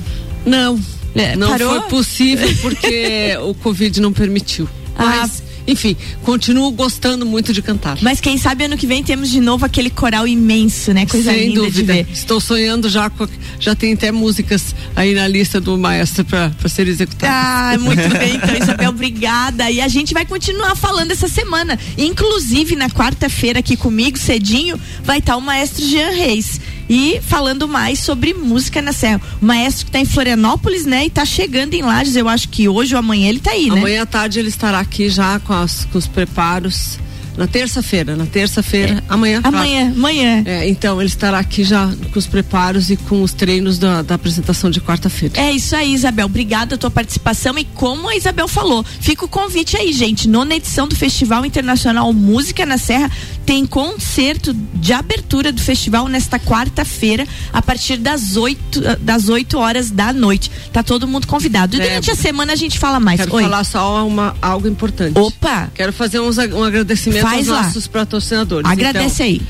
Não, 0.45 0.77
é, 1.15 1.37
não 1.37 1.47
parou? 1.47 1.79
foi 1.79 1.89
possível 1.89 2.49
porque 2.61 3.37
o 3.43 3.53
Covid 3.53 4.01
não 4.01 4.11
permitiu. 4.11 4.67
Ah, 4.97 5.05
mas 5.05 5.43
enfim, 5.67 5.97
continuo 6.23 6.71
gostando 6.71 7.25
muito 7.25 7.51
de 7.51 7.61
cantar. 7.61 7.97
Mas 8.01 8.21
quem 8.21 8.37
sabe 8.37 8.63
ano 8.63 8.77
que 8.77 8.87
vem 8.87 9.03
temos 9.03 9.29
de 9.29 9.41
novo 9.41 9.65
aquele 9.65 9.89
coral 9.89 10.25
imenso, 10.25 10.93
né? 10.93 11.05
Coisa 11.05 11.31
Sem 11.31 11.49
linda 11.49 11.61
dúvida. 11.61 11.93
de 11.93 12.03
ver. 12.03 12.07
Estou 12.11 12.39
sonhando 12.39 12.89
já 12.89 13.09
com, 13.09 13.27
já 13.59 13.75
tem 13.75 13.93
até 13.93 14.11
músicas 14.11 14.73
aí 14.95 15.13
na 15.13 15.27
lista 15.27 15.59
do 15.59 15.77
maestro 15.77 16.23
para 16.23 16.51
ser 16.69 16.87
executado. 16.87 17.33
Ah, 17.33 17.77
muito 17.77 18.09
bem, 18.17 18.35
então 18.35 18.55
Isabel, 18.57 18.89
obrigada. 18.89 19.69
E 19.69 19.81
a 19.81 19.87
gente 19.89 20.13
vai 20.13 20.25
continuar 20.25 20.75
falando 20.75 21.11
essa 21.11 21.27
semana. 21.27 21.77
Inclusive 21.97 22.75
na 22.75 22.89
quarta-feira 22.89 23.59
aqui 23.59 23.75
comigo, 23.75 24.17
cedinho, 24.17 24.79
vai 25.03 25.19
estar 25.19 25.35
o 25.35 25.41
maestro 25.41 25.85
Jean 25.85 26.11
Reis 26.11 26.61
e 26.89 27.19
falando 27.21 27.67
mais 27.67 27.99
sobre 27.99 28.33
música 28.33 28.81
na 28.81 28.93
Serra. 28.93 29.21
O 29.41 29.45
maestro 29.45 29.85
que 29.85 29.89
está 29.89 29.99
em 29.99 30.05
Florianópolis, 30.05 30.85
né? 30.85 31.03
E 31.03 31.07
está 31.07 31.25
chegando 31.25 31.73
em 31.73 31.81
Lages, 31.81 32.15
eu 32.15 32.27
acho 32.27 32.49
que 32.49 32.67
hoje 32.67 32.93
ou 32.95 32.99
amanhã 32.99 33.29
ele 33.29 33.39
está 33.39 33.51
aí, 33.51 33.69
né? 33.69 33.79
Amanhã 33.79 34.03
à 34.03 34.05
tarde 34.05 34.39
ele 34.39 34.49
estará 34.49 34.79
aqui 34.79 35.09
já 35.09 35.39
com, 35.39 35.53
as, 35.53 35.85
com 35.85 35.97
os 35.97 36.07
preparos 36.07 36.97
na 37.37 37.45
terça-feira, 37.45 38.15
na 38.15 38.25
terça-feira, 38.25 38.95
é. 38.95 39.03
amanhã. 39.07 39.39
Amanhã, 39.43 39.81
claro. 39.81 39.95
amanhã. 39.95 40.43
É, 40.43 40.67
então 40.67 40.99
ele 40.99 41.07
estará 41.07 41.37
aqui 41.37 41.63
já 41.63 41.87
com 42.11 42.17
os 42.17 42.25
preparos 42.25 42.89
e 42.89 42.97
com 42.97 43.21
os 43.21 43.31
treinos 43.31 43.77
da, 43.77 44.01
da 44.01 44.15
apresentação 44.15 44.71
de 44.71 44.81
quarta-feira. 44.81 45.39
É 45.39 45.51
isso 45.51 45.75
aí, 45.75 45.93
Isabel. 45.93 46.25
Obrigada 46.25 46.73
a 46.73 46.77
tua 46.77 46.89
participação 46.89 47.57
e 47.59 47.63
como 47.63 48.09
a 48.09 48.15
Isabel 48.15 48.47
falou, 48.47 48.83
fica 48.83 49.23
o 49.23 49.27
convite 49.27 49.77
aí, 49.77 49.93
gente. 49.93 50.27
Nona 50.27 50.55
edição 50.55 50.87
do 50.87 50.95
Festival 50.95 51.45
Internacional 51.45 52.11
Música 52.11 52.65
na 52.65 52.79
Serra 52.79 53.11
tem 53.47 53.65
concerto 53.65 54.53
de 54.53 54.91
abertura 54.91 55.53
do 55.53 55.61
festival 55.61 56.09
nesta 56.09 56.37
quarta-feira, 56.37 57.25
a 57.53 57.61
partir 57.61 57.95
das 57.95 58.35
8, 58.35 58.97
das 58.99 59.29
8 59.29 59.57
horas 59.57 59.89
da 59.89 60.11
noite. 60.11 60.51
Tá 60.73 60.83
todo 60.83 61.07
mundo 61.07 61.25
convidado. 61.25 61.77
E 61.77 61.79
é, 61.79 61.83
durante 61.83 62.11
a 62.11 62.15
semana 62.15 62.51
a 62.51 62.55
gente 62.57 62.77
fala 62.77 62.99
mais. 62.99 63.21
Quero 63.21 63.33
Oi. 63.33 63.43
falar 63.43 63.63
só 63.63 64.05
uma, 64.05 64.35
algo 64.41 64.67
importante. 64.67 65.17
Opa! 65.17 65.71
Quero 65.73 65.93
fazer 65.93 66.19
uns, 66.19 66.37
um 66.37 66.61
agradecimento 66.61 67.21
Faz 67.21 67.47
aos 67.47 67.57
lá. 67.57 67.63
nossos 67.63 67.87
patrocinadores. 67.87 68.69
Agradece 68.69 69.23
então, 69.23 69.25
aí. 69.25 69.41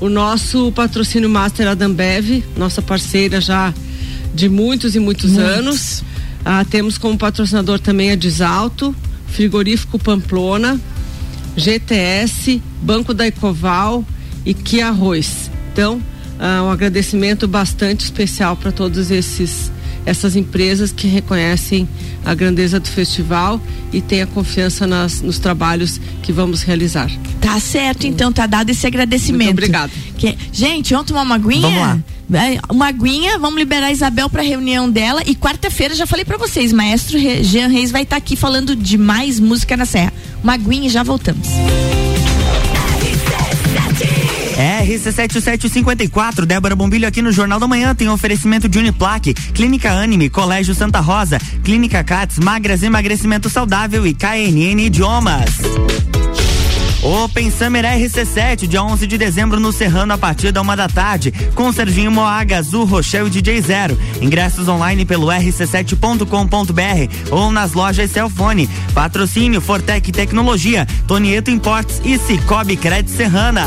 O 0.00 0.08
nosso 0.08 0.72
patrocínio 0.72 1.28
Master 1.28 1.68
Adambev, 1.68 2.42
nossa 2.56 2.80
parceira 2.80 3.38
já 3.38 3.74
de 4.34 4.48
muitos 4.48 4.96
e 4.96 4.98
muitos, 4.98 5.32
muitos. 5.32 5.52
anos. 5.58 6.04
Ah, 6.42 6.64
temos 6.64 6.96
como 6.96 7.18
patrocinador 7.18 7.78
também 7.78 8.12
a 8.12 8.16
Desalto, 8.16 8.96
Frigorífico 9.26 9.98
Pamplona, 9.98 10.80
GTS, 11.56 12.62
Banco 12.82 13.12
da 13.12 13.26
Ecoval 13.26 14.04
e 14.44 14.54
Kia 14.54 14.88
Arroz. 14.88 15.50
Então, 15.72 15.96
uh, 15.96 16.64
um 16.64 16.70
agradecimento 16.70 17.46
bastante 17.46 18.04
especial 18.04 18.56
para 18.56 18.72
todos 18.72 19.10
esses 19.10 19.70
essas 20.04 20.34
empresas 20.34 20.90
que 20.92 21.06
reconhecem 21.06 21.88
a 22.24 22.34
grandeza 22.34 22.80
do 22.80 22.88
festival 22.88 23.60
e 23.92 24.00
têm 24.00 24.22
a 24.22 24.26
confiança 24.26 24.86
nas, 24.86 25.20
nos 25.22 25.38
trabalhos 25.38 26.00
que 26.22 26.32
vamos 26.32 26.62
realizar. 26.62 27.10
Tá 27.40 27.58
certo, 27.60 28.06
então 28.06 28.32
tá 28.32 28.46
dado 28.46 28.70
esse 28.70 28.86
agradecimento. 28.86 29.44
Muito 29.44 29.58
obrigado. 29.58 29.92
Que, 30.18 30.36
gente, 30.52 30.92
vamos 30.92 31.06
tomar 31.06 31.22
uma 31.22 31.36
aguinha? 31.36 31.62
Vamos 31.62 31.80
lá. 31.80 32.00
Uma 32.70 32.88
aguinha, 32.88 33.38
vamos 33.38 33.58
liberar 33.58 33.86
a 33.86 33.92
Isabel 33.92 34.28
para 34.30 34.42
reunião 34.42 34.90
dela 34.90 35.22
e 35.26 35.34
quarta-feira 35.34 35.94
já 35.94 36.06
falei 36.06 36.24
para 36.24 36.38
vocês, 36.38 36.72
maestro 36.72 37.18
Jean 37.18 37.68
Reis 37.68 37.90
vai 37.90 38.02
estar 38.02 38.16
tá 38.16 38.18
aqui 38.18 38.36
falando 38.36 38.74
de 38.74 38.96
mais 38.96 39.38
música 39.38 39.76
na 39.76 39.84
Serra. 39.84 40.12
Uma 40.42 40.54
aguinha 40.54 40.86
e 40.86 40.90
já 40.90 41.02
voltamos. 41.02 41.48
RC7754, 44.62 46.44
Débora 46.44 46.76
Bombilho 46.76 47.08
aqui 47.08 47.20
no 47.20 47.32
Jornal 47.32 47.58
da 47.58 47.66
Manhã 47.66 47.94
tem 47.94 48.08
oferecimento 48.08 48.68
de 48.68 48.78
Uniplaque, 48.78 49.34
Clínica 49.34 49.90
Anime, 49.90 50.30
Colégio 50.30 50.74
Santa 50.74 51.00
Rosa, 51.00 51.38
Clínica 51.64 52.04
Cats, 52.04 52.38
Magras 52.38 52.82
Emagrecimento 52.82 53.50
Saudável 53.50 54.06
e 54.06 54.14
KNN 54.14 54.80
Idiomas. 54.80 55.50
Open 57.02 57.50
Summer 57.50 57.84
RC7, 57.84 58.68
dia 58.68 58.80
11 58.80 59.08
de 59.08 59.18
dezembro 59.18 59.58
no 59.58 59.72
Serrano, 59.72 60.12
a 60.12 60.18
partir 60.18 60.52
da 60.52 60.62
uma 60.62 60.76
da 60.76 60.88
tarde, 60.88 61.32
com 61.52 61.72
Serginho 61.72 62.12
Moaga, 62.12 62.58
Azul, 62.58 62.84
Rochelle 62.84 63.26
e 63.26 63.30
DJ 63.30 63.60
Zero. 63.60 63.98
Ingressos 64.20 64.68
online 64.68 65.04
pelo 65.04 65.26
rc7.com.br 65.26 67.32
ou 67.32 67.50
nas 67.50 67.72
lojas 67.72 68.12
Celfone. 68.12 68.70
Patrocínio 68.94 69.60
Fortec 69.60 70.12
Tecnologia, 70.12 70.86
Tonieto 71.08 71.50
Importes 71.50 72.00
e 72.04 72.16
Cicobi 72.18 72.76
Cred 72.76 73.10
Serrana. 73.10 73.66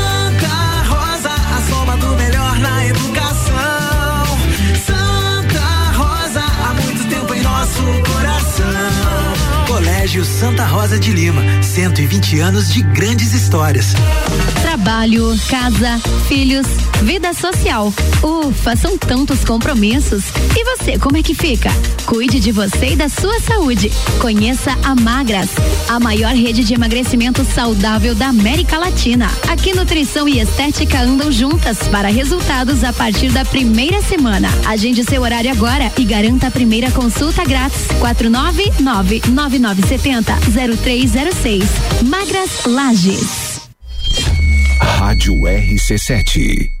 Colégio 10.11 10.25
Santa 10.25 10.65
Rosa 10.65 10.99
de 10.99 11.13
Lima, 11.13 11.41
120 11.63 12.39
anos 12.41 12.73
de 12.73 12.81
grandes 12.81 13.33
histórias. 13.33 13.93
Trabalho, 14.61 15.33
casa, 15.49 16.01
filhos, 16.27 16.67
vida 17.01 17.33
social. 17.33 17.93
Ufa, 18.21 18.75
são 18.75 18.97
tantos 18.97 19.45
compromissos. 19.45 20.25
E 20.53 20.65
você, 20.65 20.99
como 20.99 21.15
é 21.15 21.23
que 21.23 21.33
fica? 21.33 21.69
Cuide 22.05 22.41
de 22.41 22.51
você 22.51 22.87
e 22.87 22.95
da 22.97 23.07
sua 23.07 23.39
saúde. 23.39 23.89
Conheça 24.19 24.77
a 24.83 24.93
Magras, 24.95 25.49
a 25.87 25.97
maior 25.97 26.33
rede 26.33 26.65
de 26.65 26.73
emagrecimento 26.73 27.45
saudável 27.45 28.13
da 28.13 28.27
América 28.27 28.77
Latina. 28.77 29.31
Aqui 29.47 29.73
nutrição 29.73 30.27
e 30.27 30.41
estética 30.41 31.03
andam 31.03 31.31
juntas 31.31 31.87
para 31.87 32.09
resultados 32.09 32.83
a 32.83 32.91
partir 32.91 33.29
da 33.29 33.45
primeira 33.45 34.01
semana. 34.01 34.49
Agende 34.67 35.05
seu 35.05 35.21
horário 35.21 35.51
agora 35.51 35.89
e 35.97 36.03
garanta 36.03 36.47
a 36.47 36.51
primeira 36.51 36.91
consulta 36.91 37.45
grátis. 37.45 37.87
499 37.99 39.21
9970 39.29 40.00
0306. 40.01 41.63
Magras 42.03 42.65
Lages. 42.65 43.61
Rádio 44.79 45.33
RC7. 45.33 46.80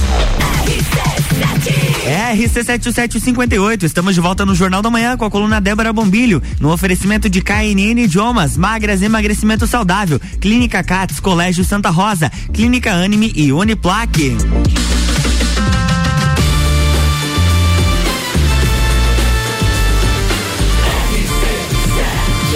RC7758, 2.11 3.83
estamos 3.83 4.15
de 4.15 4.21
volta 4.21 4.45
no 4.45 4.55
Jornal 4.55 4.81
da 4.81 4.89
Manhã 4.89 5.15
com 5.15 5.25
a 5.25 5.31
coluna 5.31 5.61
Débora 5.61 5.93
Bombilho, 5.93 6.41
no 6.59 6.71
oferecimento 6.71 7.29
de 7.29 7.41
KNN 7.41 8.03
Idiomas, 8.03 8.57
Magras 8.57 9.01
Emagrecimento 9.01 9.65
Saudável, 9.67 10.19
Clínica 10.39 10.83
Cats, 10.83 11.19
Colégio 11.19 11.63
Santa 11.63 11.89
Rosa, 11.89 12.29
Clínica 12.53 12.91
Anime 12.93 13.31
e 13.35 13.51
Uniplaque. 13.51 14.35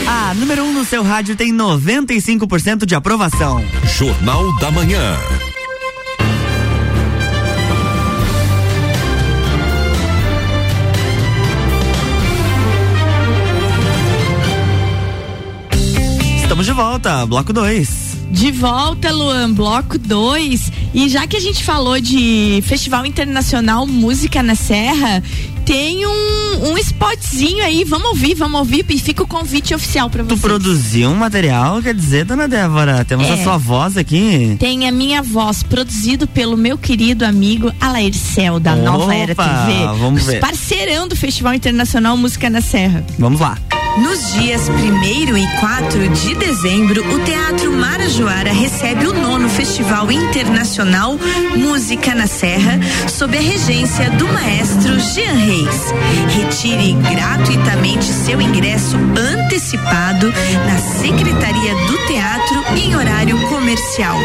A 0.08 0.34
número 0.34 0.64
1 0.64 0.68
um 0.68 0.74
no 0.74 0.86
seu 0.86 1.04
rádio 1.04 1.36
tem 1.36 1.54
95% 1.54 2.86
de 2.86 2.96
aprovação. 2.96 3.64
Jornal 3.98 4.56
da 4.58 4.72
Manhã. 4.72 5.18
Estamos 16.56 16.66
de 16.66 16.72
volta, 16.72 17.26
bloco 17.26 17.52
2. 17.52 17.90
De 18.32 18.52
volta, 18.52 19.12
Luan, 19.12 19.52
bloco 19.52 19.98
2. 19.98 20.72
E 20.94 21.10
já 21.10 21.28
que 21.28 21.36
a 21.36 21.40
gente 21.40 21.64
falou 21.64 22.00
de 22.00 22.64
Festival 22.66 23.06
Internacional 23.06 23.86
Música 23.86 24.42
na 24.42 24.56
Serra, 24.56 25.22
tem 25.66 26.06
um, 26.06 26.72
um 26.72 26.78
spotzinho 26.78 27.62
aí, 27.62 27.84
vamos 27.84 28.08
ouvir, 28.08 28.36
vamos 28.36 28.58
ouvir 28.60 28.86
e 28.88 28.98
fica 28.98 29.22
o 29.22 29.28
convite 29.28 29.76
oficial 29.76 30.10
para 30.10 30.24
você. 30.24 30.36
Tu 30.36 30.42
produziu 30.42 31.10
um 31.10 31.16
material, 31.16 31.82
quer 31.82 31.94
dizer, 31.94 32.24
dona 32.24 32.48
Débora, 32.48 33.04
temos 33.04 33.28
é, 33.28 33.34
a 33.34 33.44
sua 33.44 33.58
voz 33.58 33.98
aqui. 33.98 34.56
Tem 34.58 34.88
a 34.88 34.92
minha 34.92 35.22
voz, 35.22 35.62
produzido 35.62 36.26
pelo 36.26 36.56
meu 36.56 36.78
querido 36.78 37.26
amigo 37.26 37.70
Alaircel, 37.82 38.62
da 38.62 38.76
Opa, 38.76 38.82
Nova 38.82 39.14
Era 39.14 39.36
TV. 39.36 40.00
Vamos 40.00 40.24
ver. 40.24 40.40
Parceirão 40.40 41.06
do 41.06 41.18
Festival 41.18 41.54
Internacional 41.54 42.16
Música 42.16 42.50
na 42.50 42.62
Serra. 42.62 43.06
Vamos 43.20 43.42
lá. 43.42 43.58
Nos 43.98 44.34
dias 44.34 44.68
1 44.68 45.38
e 45.38 45.48
4 45.60 46.10
de 46.10 46.36
dezembro, 46.36 47.02
o 47.14 47.20
Teatro 47.20 47.72
Marajoara 47.72 48.52
recebe 48.52 49.08
o 49.08 49.14
nono 49.14 49.48
Festival 49.48 50.12
Internacional 50.12 51.18
Música 51.56 52.14
na 52.14 52.28
Serra, 52.28 52.78
sob 53.08 53.38
a 53.38 53.42
regência 53.42 54.10
do 54.12 54.28
maestro 54.28 55.00
Jean 55.00 55.34
Reis. 55.34 55.94
Retire 56.28 56.94
gratuitamente 56.94 58.06
seu 58.06 58.42
ingresso 58.42 58.98
antecipado 58.98 60.32
na 60.66 60.78
Secretaria 60.78 61.74
do 61.88 61.98
Teatro 62.06 62.78
em 62.78 62.96
horário 62.96 63.40
comercial. 63.48 64.18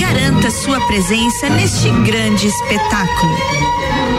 Garanta 0.00 0.50
sua 0.50 0.80
presença 0.86 1.48
neste 1.48 1.90
grande 1.90 2.46
espetáculo. 2.46 4.15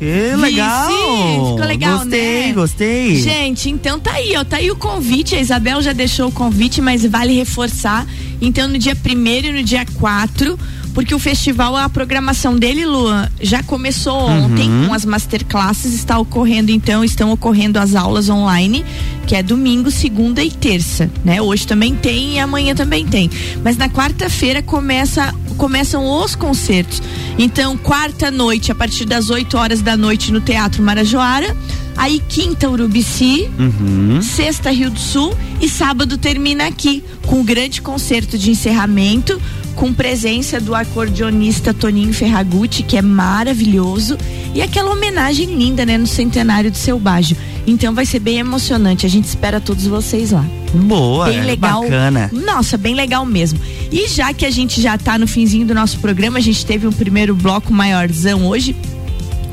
Que 0.00 0.34
legal! 0.34 0.88
Vici, 0.88 1.50
ficou 1.52 1.66
legal, 1.66 1.98
gostei, 1.98 2.46
né? 2.46 2.52
Gostei, 2.54 3.16
Gente, 3.16 3.68
então 3.68 4.00
tá 4.00 4.12
aí, 4.12 4.34
ó. 4.34 4.42
Tá 4.42 4.56
aí 4.56 4.70
o 4.70 4.76
convite. 4.76 5.34
A 5.34 5.40
Isabel 5.40 5.82
já 5.82 5.92
deixou 5.92 6.28
o 6.28 6.32
convite, 6.32 6.80
mas 6.80 7.04
vale 7.04 7.34
reforçar. 7.34 8.06
Então, 8.40 8.66
no 8.66 8.78
dia 8.78 8.96
1 8.96 9.26
e 9.46 9.52
no 9.52 9.62
dia 9.62 9.84
4 9.98 10.58
porque 10.94 11.14
o 11.14 11.18
festival, 11.18 11.76
a 11.76 11.88
programação 11.88 12.56
dele, 12.56 12.84
Luan, 12.84 13.28
já 13.40 13.62
começou 13.62 14.28
ontem 14.28 14.68
uhum. 14.68 14.88
com 14.88 14.94
as 14.94 15.04
masterclasses, 15.04 15.94
está 15.94 16.18
ocorrendo 16.18 16.70
então, 16.70 17.04
estão 17.04 17.30
ocorrendo 17.30 17.78
as 17.78 17.94
aulas 17.94 18.28
online, 18.28 18.84
que 19.26 19.36
é 19.36 19.42
domingo, 19.42 19.90
segunda 19.90 20.42
e 20.42 20.50
terça, 20.50 21.10
né? 21.24 21.40
Hoje 21.40 21.66
também 21.66 21.94
tem 21.94 22.34
e 22.34 22.38
amanhã 22.38 22.74
também 22.74 23.06
tem. 23.06 23.30
Mas 23.62 23.76
na 23.76 23.88
quarta-feira 23.88 24.62
começa 24.62 25.32
começam 25.60 26.02
os 26.06 26.34
concertos. 26.34 27.02
Então, 27.38 27.76
quarta 27.76 28.30
noite, 28.30 28.72
a 28.72 28.74
partir 28.74 29.04
das 29.04 29.28
8 29.28 29.58
horas 29.58 29.82
da 29.82 29.94
noite 29.94 30.32
no 30.32 30.40
Teatro 30.40 30.82
Marajoara, 30.82 31.54
aí 31.98 32.18
quinta 32.26 32.66
Urubici, 32.66 33.50
uhum. 33.58 34.22
sexta 34.22 34.70
Rio 34.70 34.90
do 34.90 34.98
Sul 34.98 35.36
e 35.60 35.68
sábado 35.68 36.16
termina 36.16 36.66
aqui 36.66 37.04
com 37.26 37.42
o 37.42 37.44
grande 37.44 37.82
concerto 37.82 38.38
de 38.38 38.50
encerramento 38.50 39.38
com 39.80 39.94
presença 39.94 40.60
do 40.60 40.74
acordeonista 40.74 41.72
Toninho 41.72 42.12
Ferragutti, 42.12 42.82
que 42.82 42.98
é 42.98 43.02
maravilhoso, 43.02 44.18
e 44.54 44.60
aquela 44.60 44.92
homenagem 44.92 45.46
linda, 45.46 45.86
né, 45.86 45.96
no 45.96 46.06
centenário 46.06 46.70
do 46.70 46.76
seu 46.76 46.98
Bajo. 46.98 47.34
Então 47.66 47.94
vai 47.94 48.04
ser 48.04 48.18
bem 48.18 48.36
emocionante. 48.36 49.06
A 49.06 49.08
gente 49.08 49.24
espera 49.24 49.58
todos 49.58 49.86
vocês 49.86 50.32
lá. 50.32 50.44
Boa, 50.74 51.28
bem 51.28 51.38
é 51.38 51.42
legal. 51.44 51.80
Bacana. 51.80 52.30
Nossa, 52.30 52.76
bem 52.76 52.94
legal 52.94 53.24
mesmo. 53.24 53.58
E 53.90 54.06
já 54.06 54.34
que 54.34 54.44
a 54.44 54.50
gente 54.50 54.82
já 54.82 54.96
está 54.96 55.16
no 55.16 55.26
finzinho 55.26 55.66
do 55.66 55.74
nosso 55.74 55.98
programa, 55.98 56.36
a 56.36 56.42
gente 56.42 56.66
teve 56.66 56.86
um 56.86 56.92
primeiro 56.92 57.34
bloco 57.34 57.72
maiorzão 57.72 58.46
hoje 58.46 58.76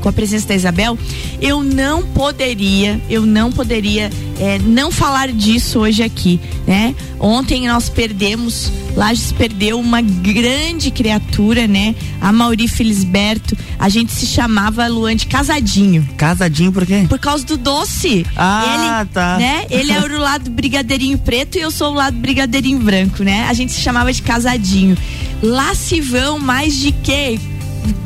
com 0.00 0.08
a 0.08 0.12
presença 0.12 0.48
da 0.48 0.54
Isabel, 0.54 0.98
eu 1.40 1.62
não 1.62 2.02
poderia, 2.02 3.00
eu 3.08 3.24
não 3.24 3.50
poderia 3.52 4.10
é, 4.38 4.58
não 4.58 4.90
falar 4.90 5.32
disso 5.32 5.80
hoje 5.80 6.02
aqui, 6.02 6.40
né? 6.66 6.94
Ontem 7.18 7.66
nós 7.66 7.88
perdemos, 7.88 8.70
Lages 8.96 9.32
perdeu 9.32 9.78
uma 9.78 10.00
grande 10.00 10.90
criatura, 10.90 11.66
né? 11.66 11.94
A 12.20 12.32
Mauri 12.32 12.68
Felisberto. 12.68 13.56
A 13.78 13.88
gente 13.88 14.12
se 14.12 14.26
chamava 14.26 14.86
Luan 14.86 15.16
de 15.16 15.26
Casadinho. 15.26 16.08
Casadinho 16.16 16.72
por 16.72 16.86
quê? 16.86 17.06
Por 17.08 17.18
causa 17.18 17.44
do 17.44 17.56
doce. 17.56 18.24
Ah, 18.36 19.00
ele, 19.02 19.10
tá. 19.12 19.36
Né? 19.38 19.66
Ele 19.70 19.92
é 19.92 20.00
o 20.00 20.18
lado 20.18 20.50
brigadeirinho 20.50 21.18
preto 21.18 21.58
e 21.58 21.60
eu 21.60 21.70
sou 21.70 21.92
o 21.92 21.94
lado 21.94 22.16
brigadeirinho 22.16 22.78
branco, 22.78 23.22
né? 23.22 23.46
A 23.48 23.52
gente 23.52 23.72
se 23.72 23.80
chamava 23.80 24.12
de 24.12 24.22
Casadinho. 24.22 24.96
Lá 25.42 25.74
se 25.74 26.00
vão 26.00 26.38
mais 26.38 26.76
de 26.76 26.92
quê? 26.92 27.38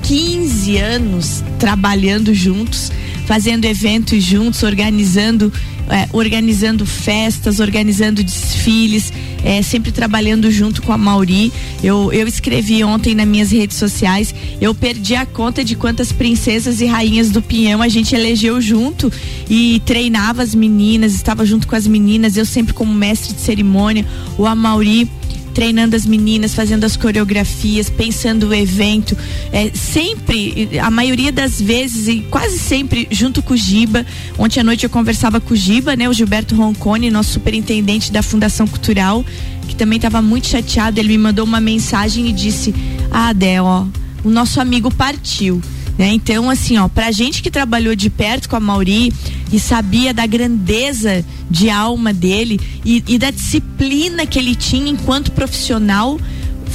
15 0.03 0.77
anos 0.79 1.45
trabalhando 1.59 2.35
juntos, 2.35 2.91
fazendo 3.27 3.65
eventos 3.65 4.23
juntos, 4.23 4.63
organizando 4.63 5.53
é, 5.89 6.09
organizando 6.13 6.87
festas, 6.87 7.61
organizando 7.61 8.23
desfiles, 8.23 9.13
é, 9.45 9.63
sempre 9.63 9.91
trabalhando 9.93 10.51
junto 10.51 10.83
com 10.83 10.93
a 10.93 10.99
Mauri. 10.99 11.53
Eu, 11.83 12.13
eu 12.13 12.27
escrevi 12.27 12.83
ontem 12.85 13.15
nas 13.15 13.27
minhas 13.27 13.51
redes 13.51 13.77
sociais, 13.77 14.35
eu 14.61 14.75
perdi 14.75 15.15
a 15.15 15.27
conta 15.27 15.65
de 15.65 15.75
quantas 15.75 16.13
princesas 16.13 16.81
e 16.81 16.87
rainhas 16.87 17.31
do 17.31 17.43
Pinhão 17.43 17.83
a 17.83 17.89
gente 17.89 18.15
elegeu 18.15 18.61
junto 18.61 19.13
e 19.51 19.83
treinava 19.85 20.43
as 20.43 20.55
meninas, 20.55 21.15
estava 21.15 21.45
junto 21.45 21.67
com 21.67 21.77
as 21.77 21.87
meninas, 21.87 22.37
eu 22.37 22.47
sempre 22.47 22.73
como 22.73 22.95
mestre 22.95 23.35
de 23.35 23.41
cerimônia, 23.41 24.07
o 24.39 24.47
Amauri 24.47 25.11
treinando 25.55 25.95
as 25.95 26.07
meninas, 26.07 26.55
fazendo 26.55 26.85
as 26.85 26.97
coreografias, 26.97 27.89
pensando 27.91 28.49
o 28.49 28.55
evento, 28.55 29.17
é, 29.53 29.71
sempre, 29.75 30.79
a 30.79 30.91
maioria 30.91 31.31
das 31.31 31.61
vezes 31.61 32.09
e 32.09 32.21
quase 32.31 32.59
sempre 32.59 33.07
junto 33.11 33.43
com 33.43 33.55
o 33.55 33.57
Giba. 33.57 34.05
Ontem 34.39 34.61
à 34.61 34.65
noite 34.65 34.85
eu 34.85 34.91
conversava 34.91 35.41
com 35.41 35.55
o 35.55 35.57
Giba, 35.57 35.95
né, 35.97 36.09
o 36.09 36.13
Gilberto 36.13 36.55
Roncone, 36.55 37.11
nosso 37.11 37.33
superintendente 37.33 38.13
da 38.13 38.23
Fundação 38.23 38.67
Cultural, 38.67 39.25
que 39.69 39.75
também 39.75 39.97
estava 39.97 40.21
muito 40.23 40.49
chateado. 40.49 40.99
Ele 40.99 41.09
me 41.09 41.19
mandou 41.19 41.45
uma 41.45 41.61
mensagem 41.61 42.29
e 42.29 42.33
disse: 42.33 42.75
"Ah, 43.11 43.33
Dé, 43.33 43.61
ó, 43.61 43.85
o 44.25 44.31
nosso 44.31 44.61
amigo 44.61 44.93
partiu". 44.93 45.61
Né? 46.03 46.15
Então, 46.15 46.51
assim, 46.51 46.79
ó, 46.79 46.89
pra 46.89 47.13
gente 47.13 47.41
que 47.41 47.49
trabalhou 47.49 47.95
de 47.95 48.11
perto 48.11 48.49
com 48.49 48.57
a 48.57 48.61
Mauri 48.61 49.13
e 49.53 49.61
sabia 49.61 50.13
da 50.13 50.27
grandeza 50.27 51.25
de 51.49 51.71
alma 51.71 52.13
dele 52.13 52.61
e, 52.85 53.05
e 53.07 53.17
da 53.17 53.31
disciplina 53.31 54.27
que 54.27 54.37
ele 54.37 54.57
tinha 54.57 54.91
enquanto 54.91 55.31
profissional, 55.31 56.19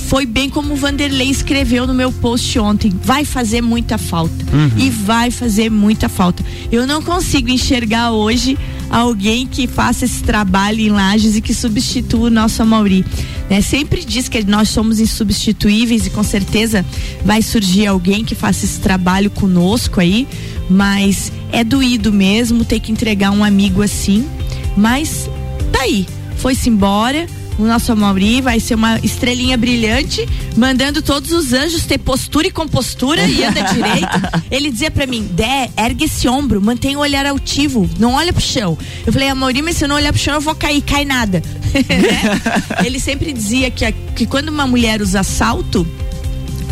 foi 0.07 0.25
bem 0.25 0.49
como 0.49 0.75
o 0.75 0.77
Vanderlei 0.77 1.29
escreveu 1.29 1.85
no 1.85 1.93
meu 1.93 2.09
post 2.09 2.57
ontem. 2.57 2.89
Vai 3.03 3.25
fazer 3.25 3.59
muita 3.59 3.97
falta. 3.97 4.45
Uhum. 4.53 4.71
E 4.77 4.89
vai 4.89 5.29
fazer 5.29 5.69
muita 5.69 6.07
falta. 6.07 6.41
Eu 6.71 6.87
não 6.87 7.01
consigo 7.01 7.49
enxergar 7.49 8.11
hoje 8.11 8.57
alguém 8.89 9.45
que 9.45 9.67
faça 9.67 10.05
esse 10.05 10.23
trabalho 10.23 10.79
em 10.79 10.89
Lages 10.89 11.35
e 11.35 11.41
que 11.41 11.53
substitua 11.53 12.27
o 12.27 12.31
nosso 12.31 12.61
Amauri. 12.61 13.03
Né? 13.49 13.61
Sempre 13.61 14.03
diz 14.03 14.27
que 14.27 14.43
nós 14.43 14.69
somos 14.69 14.99
insubstituíveis 14.99 16.05
e 16.05 16.09
com 16.09 16.23
certeza 16.23 16.85
vai 17.23 17.41
surgir 17.41 17.87
alguém 17.87 18.23
que 18.25 18.35
faça 18.35 18.65
esse 18.65 18.79
trabalho 18.79 19.29
conosco 19.29 19.99
aí, 19.99 20.27
mas 20.69 21.31
é 21.51 21.63
doído 21.63 22.11
mesmo 22.11 22.65
ter 22.65 22.79
que 22.79 22.91
entregar 22.91 23.31
um 23.31 23.43
amigo 23.43 23.81
assim, 23.81 24.27
mas 24.75 25.29
tá 25.71 25.81
aí, 25.81 26.05
foi-se 26.37 26.69
embora 26.69 27.25
o 27.57 27.65
nosso 27.65 27.95
Mauri 27.95 28.41
vai 28.41 28.59
ser 28.59 28.75
uma 28.75 28.99
estrelinha 28.99 29.57
brilhante, 29.57 30.27
mandando 30.55 31.01
todos 31.01 31.31
os 31.31 31.53
anjos 31.53 31.85
ter 31.85 31.97
postura 31.97 32.47
e 32.47 32.51
compostura 32.51 33.25
e 33.25 33.43
anda 33.43 33.61
direito. 33.61 34.21
Ele 34.51 34.69
dizia 34.69 34.91
para 34.91 35.07
mim, 35.07 35.27
Dé, 35.31 35.69
ergue 35.75 36.05
esse 36.05 36.27
ombro, 36.27 36.61
mantenha 36.61 36.97
o 36.97 37.01
olhar 37.01 37.25
altivo, 37.25 37.89
não 37.99 38.13
olha 38.13 38.31
pro 38.31 38.41
chão. 38.41 38.77
Eu 39.05 39.11
falei, 39.11 39.33
Mauri, 39.33 39.61
mas 39.61 39.77
se 39.77 39.85
eu 39.85 39.89
não 39.89 39.95
olhar 39.95 40.13
pro 40.13 40.21
chão 40.21 40.35
eu 40.35 40.41
vou 40.41 40.55
cair, 40.55 40.81
cai 40.81 41.03
nada. 41.03 41.41
né? 41.73 42.85
Ele 42.85 42.99
sempre 42.99 43.33
dizia 43.33 43.71
que, 43.71 43.91
que 44.15 44.25
quando 44.25 44.49
uma 44.49 44.67
mulher 44.67 45.01
usa 45.01 45.23
salto, 45.23 45.87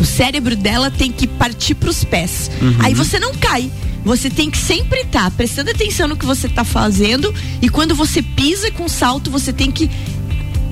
o 0.00 0.04
cérebro 0.04 0.54
dela 0.54 0.90
tem 0.90 1.10
que 1.10 1.26
partir 1.26 1.74
pros 1.74 2.04
pés. 2.04 2.50
Uhum. 2.60 2.76
Aí 2.80 2.94
você 2.94 3.18
não 3.18 3.34
cai. 3.34 3.70
Você 4.04 4.30
tem 4.30 4.48
que 4.48 4.58
sempre 4.58 5.00
estar 5.00 5.24
tá 5.24 5.30
prestando 5.32 5.70
atenção 5.70 6.06
no 6.06 6.16
que 6.16 6.24
você 6.24 6.46
está 6.46 6.62
fazendo 6.62 7.34
e 7.60 7.68
quando 7.68 7.92
você 7.92 8.22
pisa 8.22 8.70
com 8.70 8.88
salto, 8.88 9.32
você 9.32 9.52
tem 9.52 9.68
que 9.68 9.90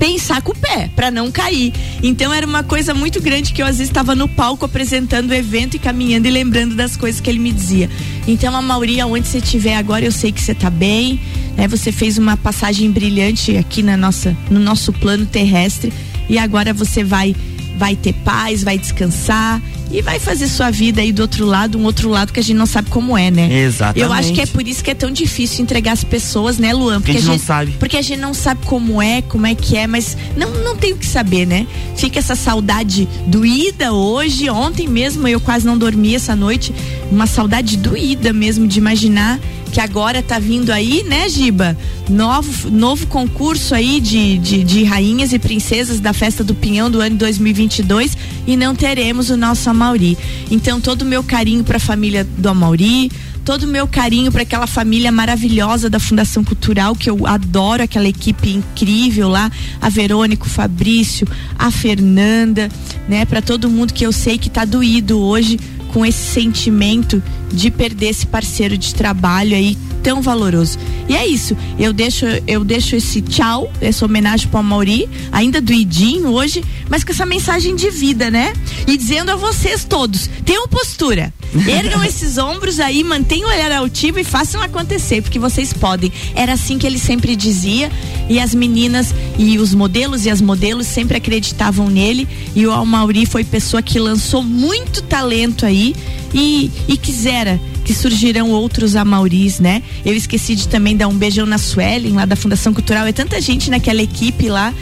pensar 0.04 0.42
com 0.42 0.52
o 0.52 0.54
pé 0.54 0.90
para 0.94 1.10
não 1.10 1.32
cair. 1.32 1.72
Então 2.02 2.30
era 2.30 2.46
uma 2.46 2.62
coisa 2.62 2.92
muito 2.92 3.22
grande 3.22 3.54
que 3.54 3.62
eu 3.62 3.66
às 3.66 3.78
vezes 3.78 3.88
estava 3.88 4.14
no 4.14 4.28
palco 4.28 4.66
apresentando 4.66 5.30
o 5.30 5.34
evento 5.34 5.76
e 5.76 5.78
caminhando 5.78 6.28
e 6.28 6.30
lembrando 6.30 6.74
das 6.74 6.94
coisas 6.94 7.22
que 7.22 7.30
ele 7.30 7.38
me 7.38 7.50
dizia. 7.50 7.88
Então 8.28 8.54
a 8.54 8.60
Mauri, 8.60 9.02
onde 9.02 9.26
você 9.26 9.38
estiver 9.38 9.76
agora, 9.76 10.04
eu 10.04 10.12
sei 10.12 10.30
que 10.30 10.42
você 10.42 10.52
está 10.52 10.68
bem, 10.68 11.18
né? 11.56 11.66
Você 11.68 11.90
fez 11.90 12.18
uma 12.18 12.36
passagem 12.36 12.90
brilhante 12.90 13.56
aqui 13.56 13.82
na 13.82 13.96
nossa 13.96 14.36
no 14.50 14.60
nosso 14.60 14.92
plano 14.92 15.24
terrestre 15.24 15.90
e 16.28 16.36
agora 16.36 16.74
você 16.74 17.02
vai 17.02 17.34
vai 17.78 17.96
ter 17.96 18.12
paz, 18.12 18.62
vai 18.62 18.76
descansar 18.76 19.62
e 19.94 20.02
vai 20.02 20.18
fazer 20.18 20.48
sua 20.48 20.72
vida 20.72 21.00
aí 21.00 21.12
do 21.12 21.22
outro 21.22 21.46
lado, 21.46 21.78
um 21.78 21.84
outro 21.84 22.08
lado 22.08 22.32
que 22.32 22.40
a 22.40 22.42
gente 22.42 22.56
não 22.56 22.66
sabe 22.66 22.90
como 22.90 23.16
é, 23.16 23.30
né? 23.30 23.62
Exatamente. 23.62 24.00
Eu 24.00 24.12
acho 24.12 24.32
que 24.32 24.40
é 24.40 24.46
por 24.46 24.66
isso 24.66 24.82
que 24.82 24.90
é 24.90 24.94
tão 24.94 25.08
difícil 25.08 25.62
entregar 25.62 25.92
as 25.92 26.02
pessoas, 26.02 26.58
né, 26.58 26.72
Luan? 26.72 27.00
Porque 27.00 27.12
a 27.12 27.14
gente, 27.14 27.28
a 27.28 27.32
gente 27.32 27.40
não 27.40 27.46
sabe. 27.46 27.76
Porque 27.78 27.96
a 27.96 28.02
gente 28.02 28.20
não 28.20 28.34
sabe 28.34 28.66
como 28.66 29.00
é, 29.00 29.22
como 29.22 29.46
é 29.46 29.54
que 29.54 29.76
é, 29.76 29.86
mas 29.86 30.16
não, 30.36 30.50
não 30.64 30.76
tem 30.76 30.92
o 30.92 30.96
que 30.96 31.06
saber, 31.06 31.46
né? 31.46 31.64
Fica 31.94 32.18
essa 32.18 32.34
saudade 32.34 33.08
doída 33.28 33.92
hoje, 33.92 34.50
ontem 34.50 34.88
mesmo 34.88 35.28
eu 35.28 35.38
quase 35.38 35.64
não 35.64 35.78
dormi 35.78 36.16
essa 36.16 36.34
noite, 36.34 36.74
uma 37.12 37.28
saudade 37.28 37.76
doída 37.76 38.32
mesmo 38.32 38.66
de 38.66 38.80
imaginar 38.80 39.38
que 39.74 39.80
agora 39.80 40.22
tá 40.22 40.38
vindo 40.38 40.70
aí, 40.70 41.02
né, 41.02 41.28
Giba? 41.28 41.76
Novo, 42.08 42.70
novo 42.70 43.08
concurso 43.08 43.74
aí 43.74 43.98
de, 43.98 44.38
de, 44.38 44.62
de 44.62 44.84
rainhas 44.84 45.32
e 45.32 45.38
princesas 45.38 45.98
da 45.98 46.12
festa 46.12 46.44
do 46.44 46.54
Pinhão 46.54 46.88
do 46.88 47.00
ano 47.00 47.16
2022 47.16 48.16
e 48.46 48.56
não 48.56 48.72
teremos 48.72 49.30
o 49.30 49.36
nosso 49.36 49.68
Amauri. 49.84 50.16
Então, 50.50 50.80
todo 50.80 51.02
o 51.02 51.04
meu 51.04 51.22
carinho 51.22 51.62
para 51.62 51.76
a 51.76 51.80
família 51.80 52.24
do 52.24 52.48
Amauri, 52.48 53.10
todo 53.44 53.64
o 53.64 53.68
meu 53.68 53.86
carinho 53.86 54.32
para 54.32 54.42
aquela 54.42 54.66
família 54.66 55.12
maravilhosa 55.12 55.90
da 55.90 56.00
Fundação 56.00 56.42
Cultural, 56.42 56.96
que 56.96 57.10
eu 57.10 57.26
adoro 57.26 57.82
aquela 57.82 58.08
equipe 58.08 58.50
incrível 58.50 59.28
lá, 59.28 59.50
a 59.80 59.88
Verônica, 59.90 60.46
o 60.46 60.48
Fabrício, 60.48 61.28
a 61.58 61.70
Fernanda, 61.70 62.70
né, 63.06 63.26
para 63.26 63.42
todo 63.42 63.68
mundo 63.68 63.92
que 63.92 64.06
eu 64.06 64.12
sei 64.12 64.38
que 64.38 64.48
tá 64.48 64.64
doído 64.64 65.18
hoje 65.20 65.60
com 65.92 66.04
esse 66.04 66.32
sentimento 66.32 67.22
de 67.52 67.70
perder 67.70 68.08
esse 68.08 68.26
parceiro 68.26 68.76
de 68.76 68.94
trabalho 68.94 69.54
aí 69.54 69.76
tão 70.04 70.20
valoroso. 70.20 70.78
E 71.08 71.16
é 71.16 71.26
isso. 71.26 71.56
Eu 71.78 71.92
deixo, 71.92 72.26
eu 72.46 72.62
deixo 72.62 72.94
esse 72.94 73.22
tchau, 73.22 73.72
essa 73.80 74.04
homenagem 74.04 74.46
para 74.48 74.60
o 74.60 74.62
Mauri, 74.62 75.08
ainda 75.32 75.60
doidinho 75.60 76.28
hoje, 76.28 76.62
mas 76.88 77.02
com 77.02 77.10
essa 77.10 77.24
mensagem 77.24 77.74
de 77.74 77.90
vida, 77.90 78.30
né? 78.30 78.52
E 78.86 78.96
dizendo 78.96 79.30
a 79.30 79.36
vocês 79.36 79.84
todos: 79.84 80.28
tenham 80.44 80.68
postura. 80.68 81.32
Ergam 81.68 82.04
esses 82.04 82.36
ombros 82.36 82.80
aí, 82.80 83.02
mantenham 83.02 83.48
o 83.48 83.52
olhar 83.52 83.72
altivo 83.72 84.18
e 84.18 84.24
façam 84.24 84.60
acontecer, 84.60 85.22
porque 85.22 85.38
vocês 85.38 85.72
podem. 85.72 86.12
Era 86.34 86.52
assim 86.52 86.78
que 86.78 86.86
ele 86.86 86.98
sempre 86.98 87.34
dizia, 87.34 87.90
e 88.28 88.38
as 88.38 88.54
meninas 88.54 89.14
e 89.38 89.58
os 89.58 89.72
modelos 89.72 90.26
e 90.26 90.30
as 90.30 90.40
modelos 90.40 90.86
sempre 90.86 91.16
acreditavam 91.16 91.88
nele. 91.88 92.28
E 92.54 92.66
o 92.66 92.72
Almauri 92.72 93.24
foi 93.24 93.42
pessoa 93.42 93.80
que 93.80 93.98
lançou 93.98 94.42
muito 94.42 95.02
talento 95.02 95.64
aí 95.64 95.94
e, 96.34 96.70
e 96.88 96.96
quisera 96.96 97.58
que 97.84 97.94
surgirão 97.94 98.50
outros 98.50 98.96
Amauris, 98.96 99.60
né? 99.60 99.82
Eu 100.04 100.14
esqueci 100.14 100.54
de 100.54 100.68
também 100.68 100.96
dar 100.96 101.08
um 101.08 101.16
beijão 101.16 101.46
na 101.46 101.58
Suelen, 101.58 102.14
lá 102.14 102.24
da 102.24 102.34
Fundação 102.34 102.72
Cultural. 102.72 103.06
É 103.06 103.12
tanta 103.12 103.40
gente 103.40 103.70
naquela 103.70 104.02
equipe 104.02 104.48
lá 104.48 104.72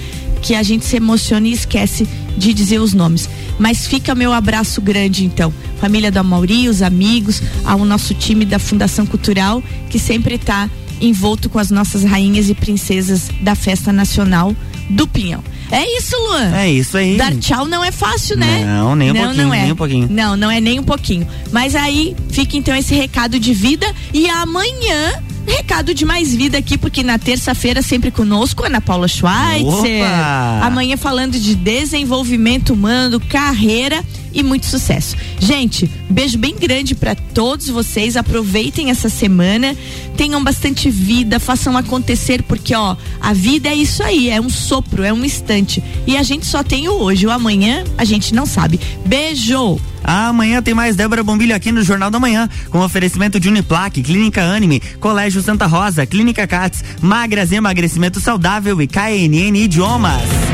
que 0.40 0.54
a 0.54 0.62
gente 0.62 0.84
se 0.84 0.96
emociona 0.96 1.46
e 1.48 1.52
esquece 1.52 2.06
de 2.36 2.52
dizer 2.52 2.80
os 2.80 2.92
nomes. 2.92 3.28
Mas 3.58 3.86
fica 3.86 4.14
meu 4.14 4.32
abraço 4.32 4.80
grande, 4.80 5.24
então. 5.24 5.52
Família 5.80 6.10
do 6.10 6.18
Amauri, 6.18 6.68
os 6.68 6.82
amigos, 6.82 7.42
ao 7.64 7.84
nosso 7.84 8.14
time 8.14 8.44
da 8.44 8.58
Fundação 8.58 9.04
Cultural, 9.04 9.62
que 9.90 9.98
sempre 9.98 10.36
está 10.36 10.70
envolto 11.00 11.48
com 11.48 11.58
as 11.58 11.70
nossas 11.70 12.04
rainhas 12.04 12.48
e 12.48 12.54
princesas 12.54 13.28
da 13.40 13.54
Festa 13.54 13.92
Nacional 13.92 14.54
do 14.88 15.06
Pinhão. 15.06 15.42
É 15.72 15.96
isso, 15.96 16.14
Luan. 16.16 16.54
É 16.54 16.70
isso 16.70 16.98
aí. 16.98 17.16
Dar 17.16 17.34
tchau 17.36 17.64
não 17.64 17.82
é 17.82 17.90
fácil, 17.90 18.36
né? 18.36 18.62
Não, 18.62 18.94
nem 18.94 19.10
um 19.10 19.14
não, 19.14 19.22
pouquinho, 19.22 19.46
não 19.46 19.54
é. 19.54 19.62
nem 19.62 19.72
um 19.72 19.76
pouquinho. 19.76 20.08
Não, 20.10 20.36
não 20.36 20.50
é 20.50 20.60
nem 20.60 20.78
um 20.78 20.84
pouquinho. 20.84 21.26
Mas 21.50 21.74
aí 21.74 22.14
fica 22.28 22.58
então 22.58 22.76
esse 22.76 22.94
recado 22.94 23.40
de 23.40 23.54
vida 23.54 23.86
e 24.12 24.28
amanhã 24.28 25.22
recado 25.46 25.94
de 25.94 26.04
mais 26.04 26.34
vida 26.34 26.58
aqui, 26.58 26.78
porque 26.78 27.02
na 27.02 27.18
terça-feira 27.18 27.82
sempre 27.82 28.10
conosco, 28.10 28.64
Ana 28.64 28.80
Paula 28.80 29.08
Schweitzer. 29.08 30.04
Opa! 30.06 30.60
Amanhã 30.62 30.96
falando 30.96 31.38
de 31.38 31.54
desenvolvimento 31.54 32.74
humano, 32.74 33.18
carreira 33.18 34.04
e 34.34 34.42
muito 34.42 34.66
sucesso. 34.66 35.16
Gente, 35.38 35.90
beijo 36.08 36.38
bem 36.38 36.54
grande 36.56 36.94
para 36.94 37.14
todos 37.14 37.68
vocês. 37.68 38.16
Aproveitem 38.16 38.90
essa 38.90 39.08
semana, 39.08 39.76
tenham 40.16 40.42
bastante 40.42 40.90
vida, 40.90 41.40
façam 41.40 41.76
acontecer, 41.76 42.42
porque 42.42 42.74
ó, 42.74 42.96
a 43.20 43.32
vida 43.32 43.68
é 43.68 43.74
isso 43.74 44.02
aí, 44.02 44.30
é 44.30 44.40
um 44.40 44.50
sopro, 44.50 45.02
é 45.02 45.12
um 45.12 45.24
instante. 45.24 45.82
E 46.06 46.16
a 46.16 46.22
gente 46.22 46.46
só 46.46 46.62
tem 46.62 46.88
o 46.88 46.92
hoje, 46.92 47.26
o 47.26 47.30
amanhã 47.30 47.84
a 47.96 48.04
gente 48.04 48.34
não 48.34 48.46
sabe. 48.46 48.78
Beijo! 49.04 49.80
Amanhã 50.04 50.60
tem 50.60 50.74
mais 50.74 50.96
Débora 50.96 51.22
Bombilho 51.22 51.54
aqui 51.54 51.70
no 51.70 51.82
Jornal 51.82 52.10
da 52.10 52.18
Manhã, 52.18 52.48
com 52.70 52.80
oferecimento 52.80 53.38
de 53.38 53.48
Uniplaque, 53.48 54.02
Clínica 54.02 54.42
Anime, 54.42 54.80
Colégio 54.98 55.40
Santa 55.42 55.66
Rosa, 55.66 56.04
Clínica 56.04 56.46
Cats, 56.46 56.82
Magras 57.00 57.52
Emagrecimento 57.52 58.20
Saudável 58.20 58.80
e 58.82 58.86
KNN 58.86 59.56
Idiomas. 59.56 60.51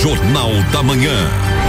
Jornal 0.00 0.62
da 0.72 0.82
Manhã. 0.82 1.59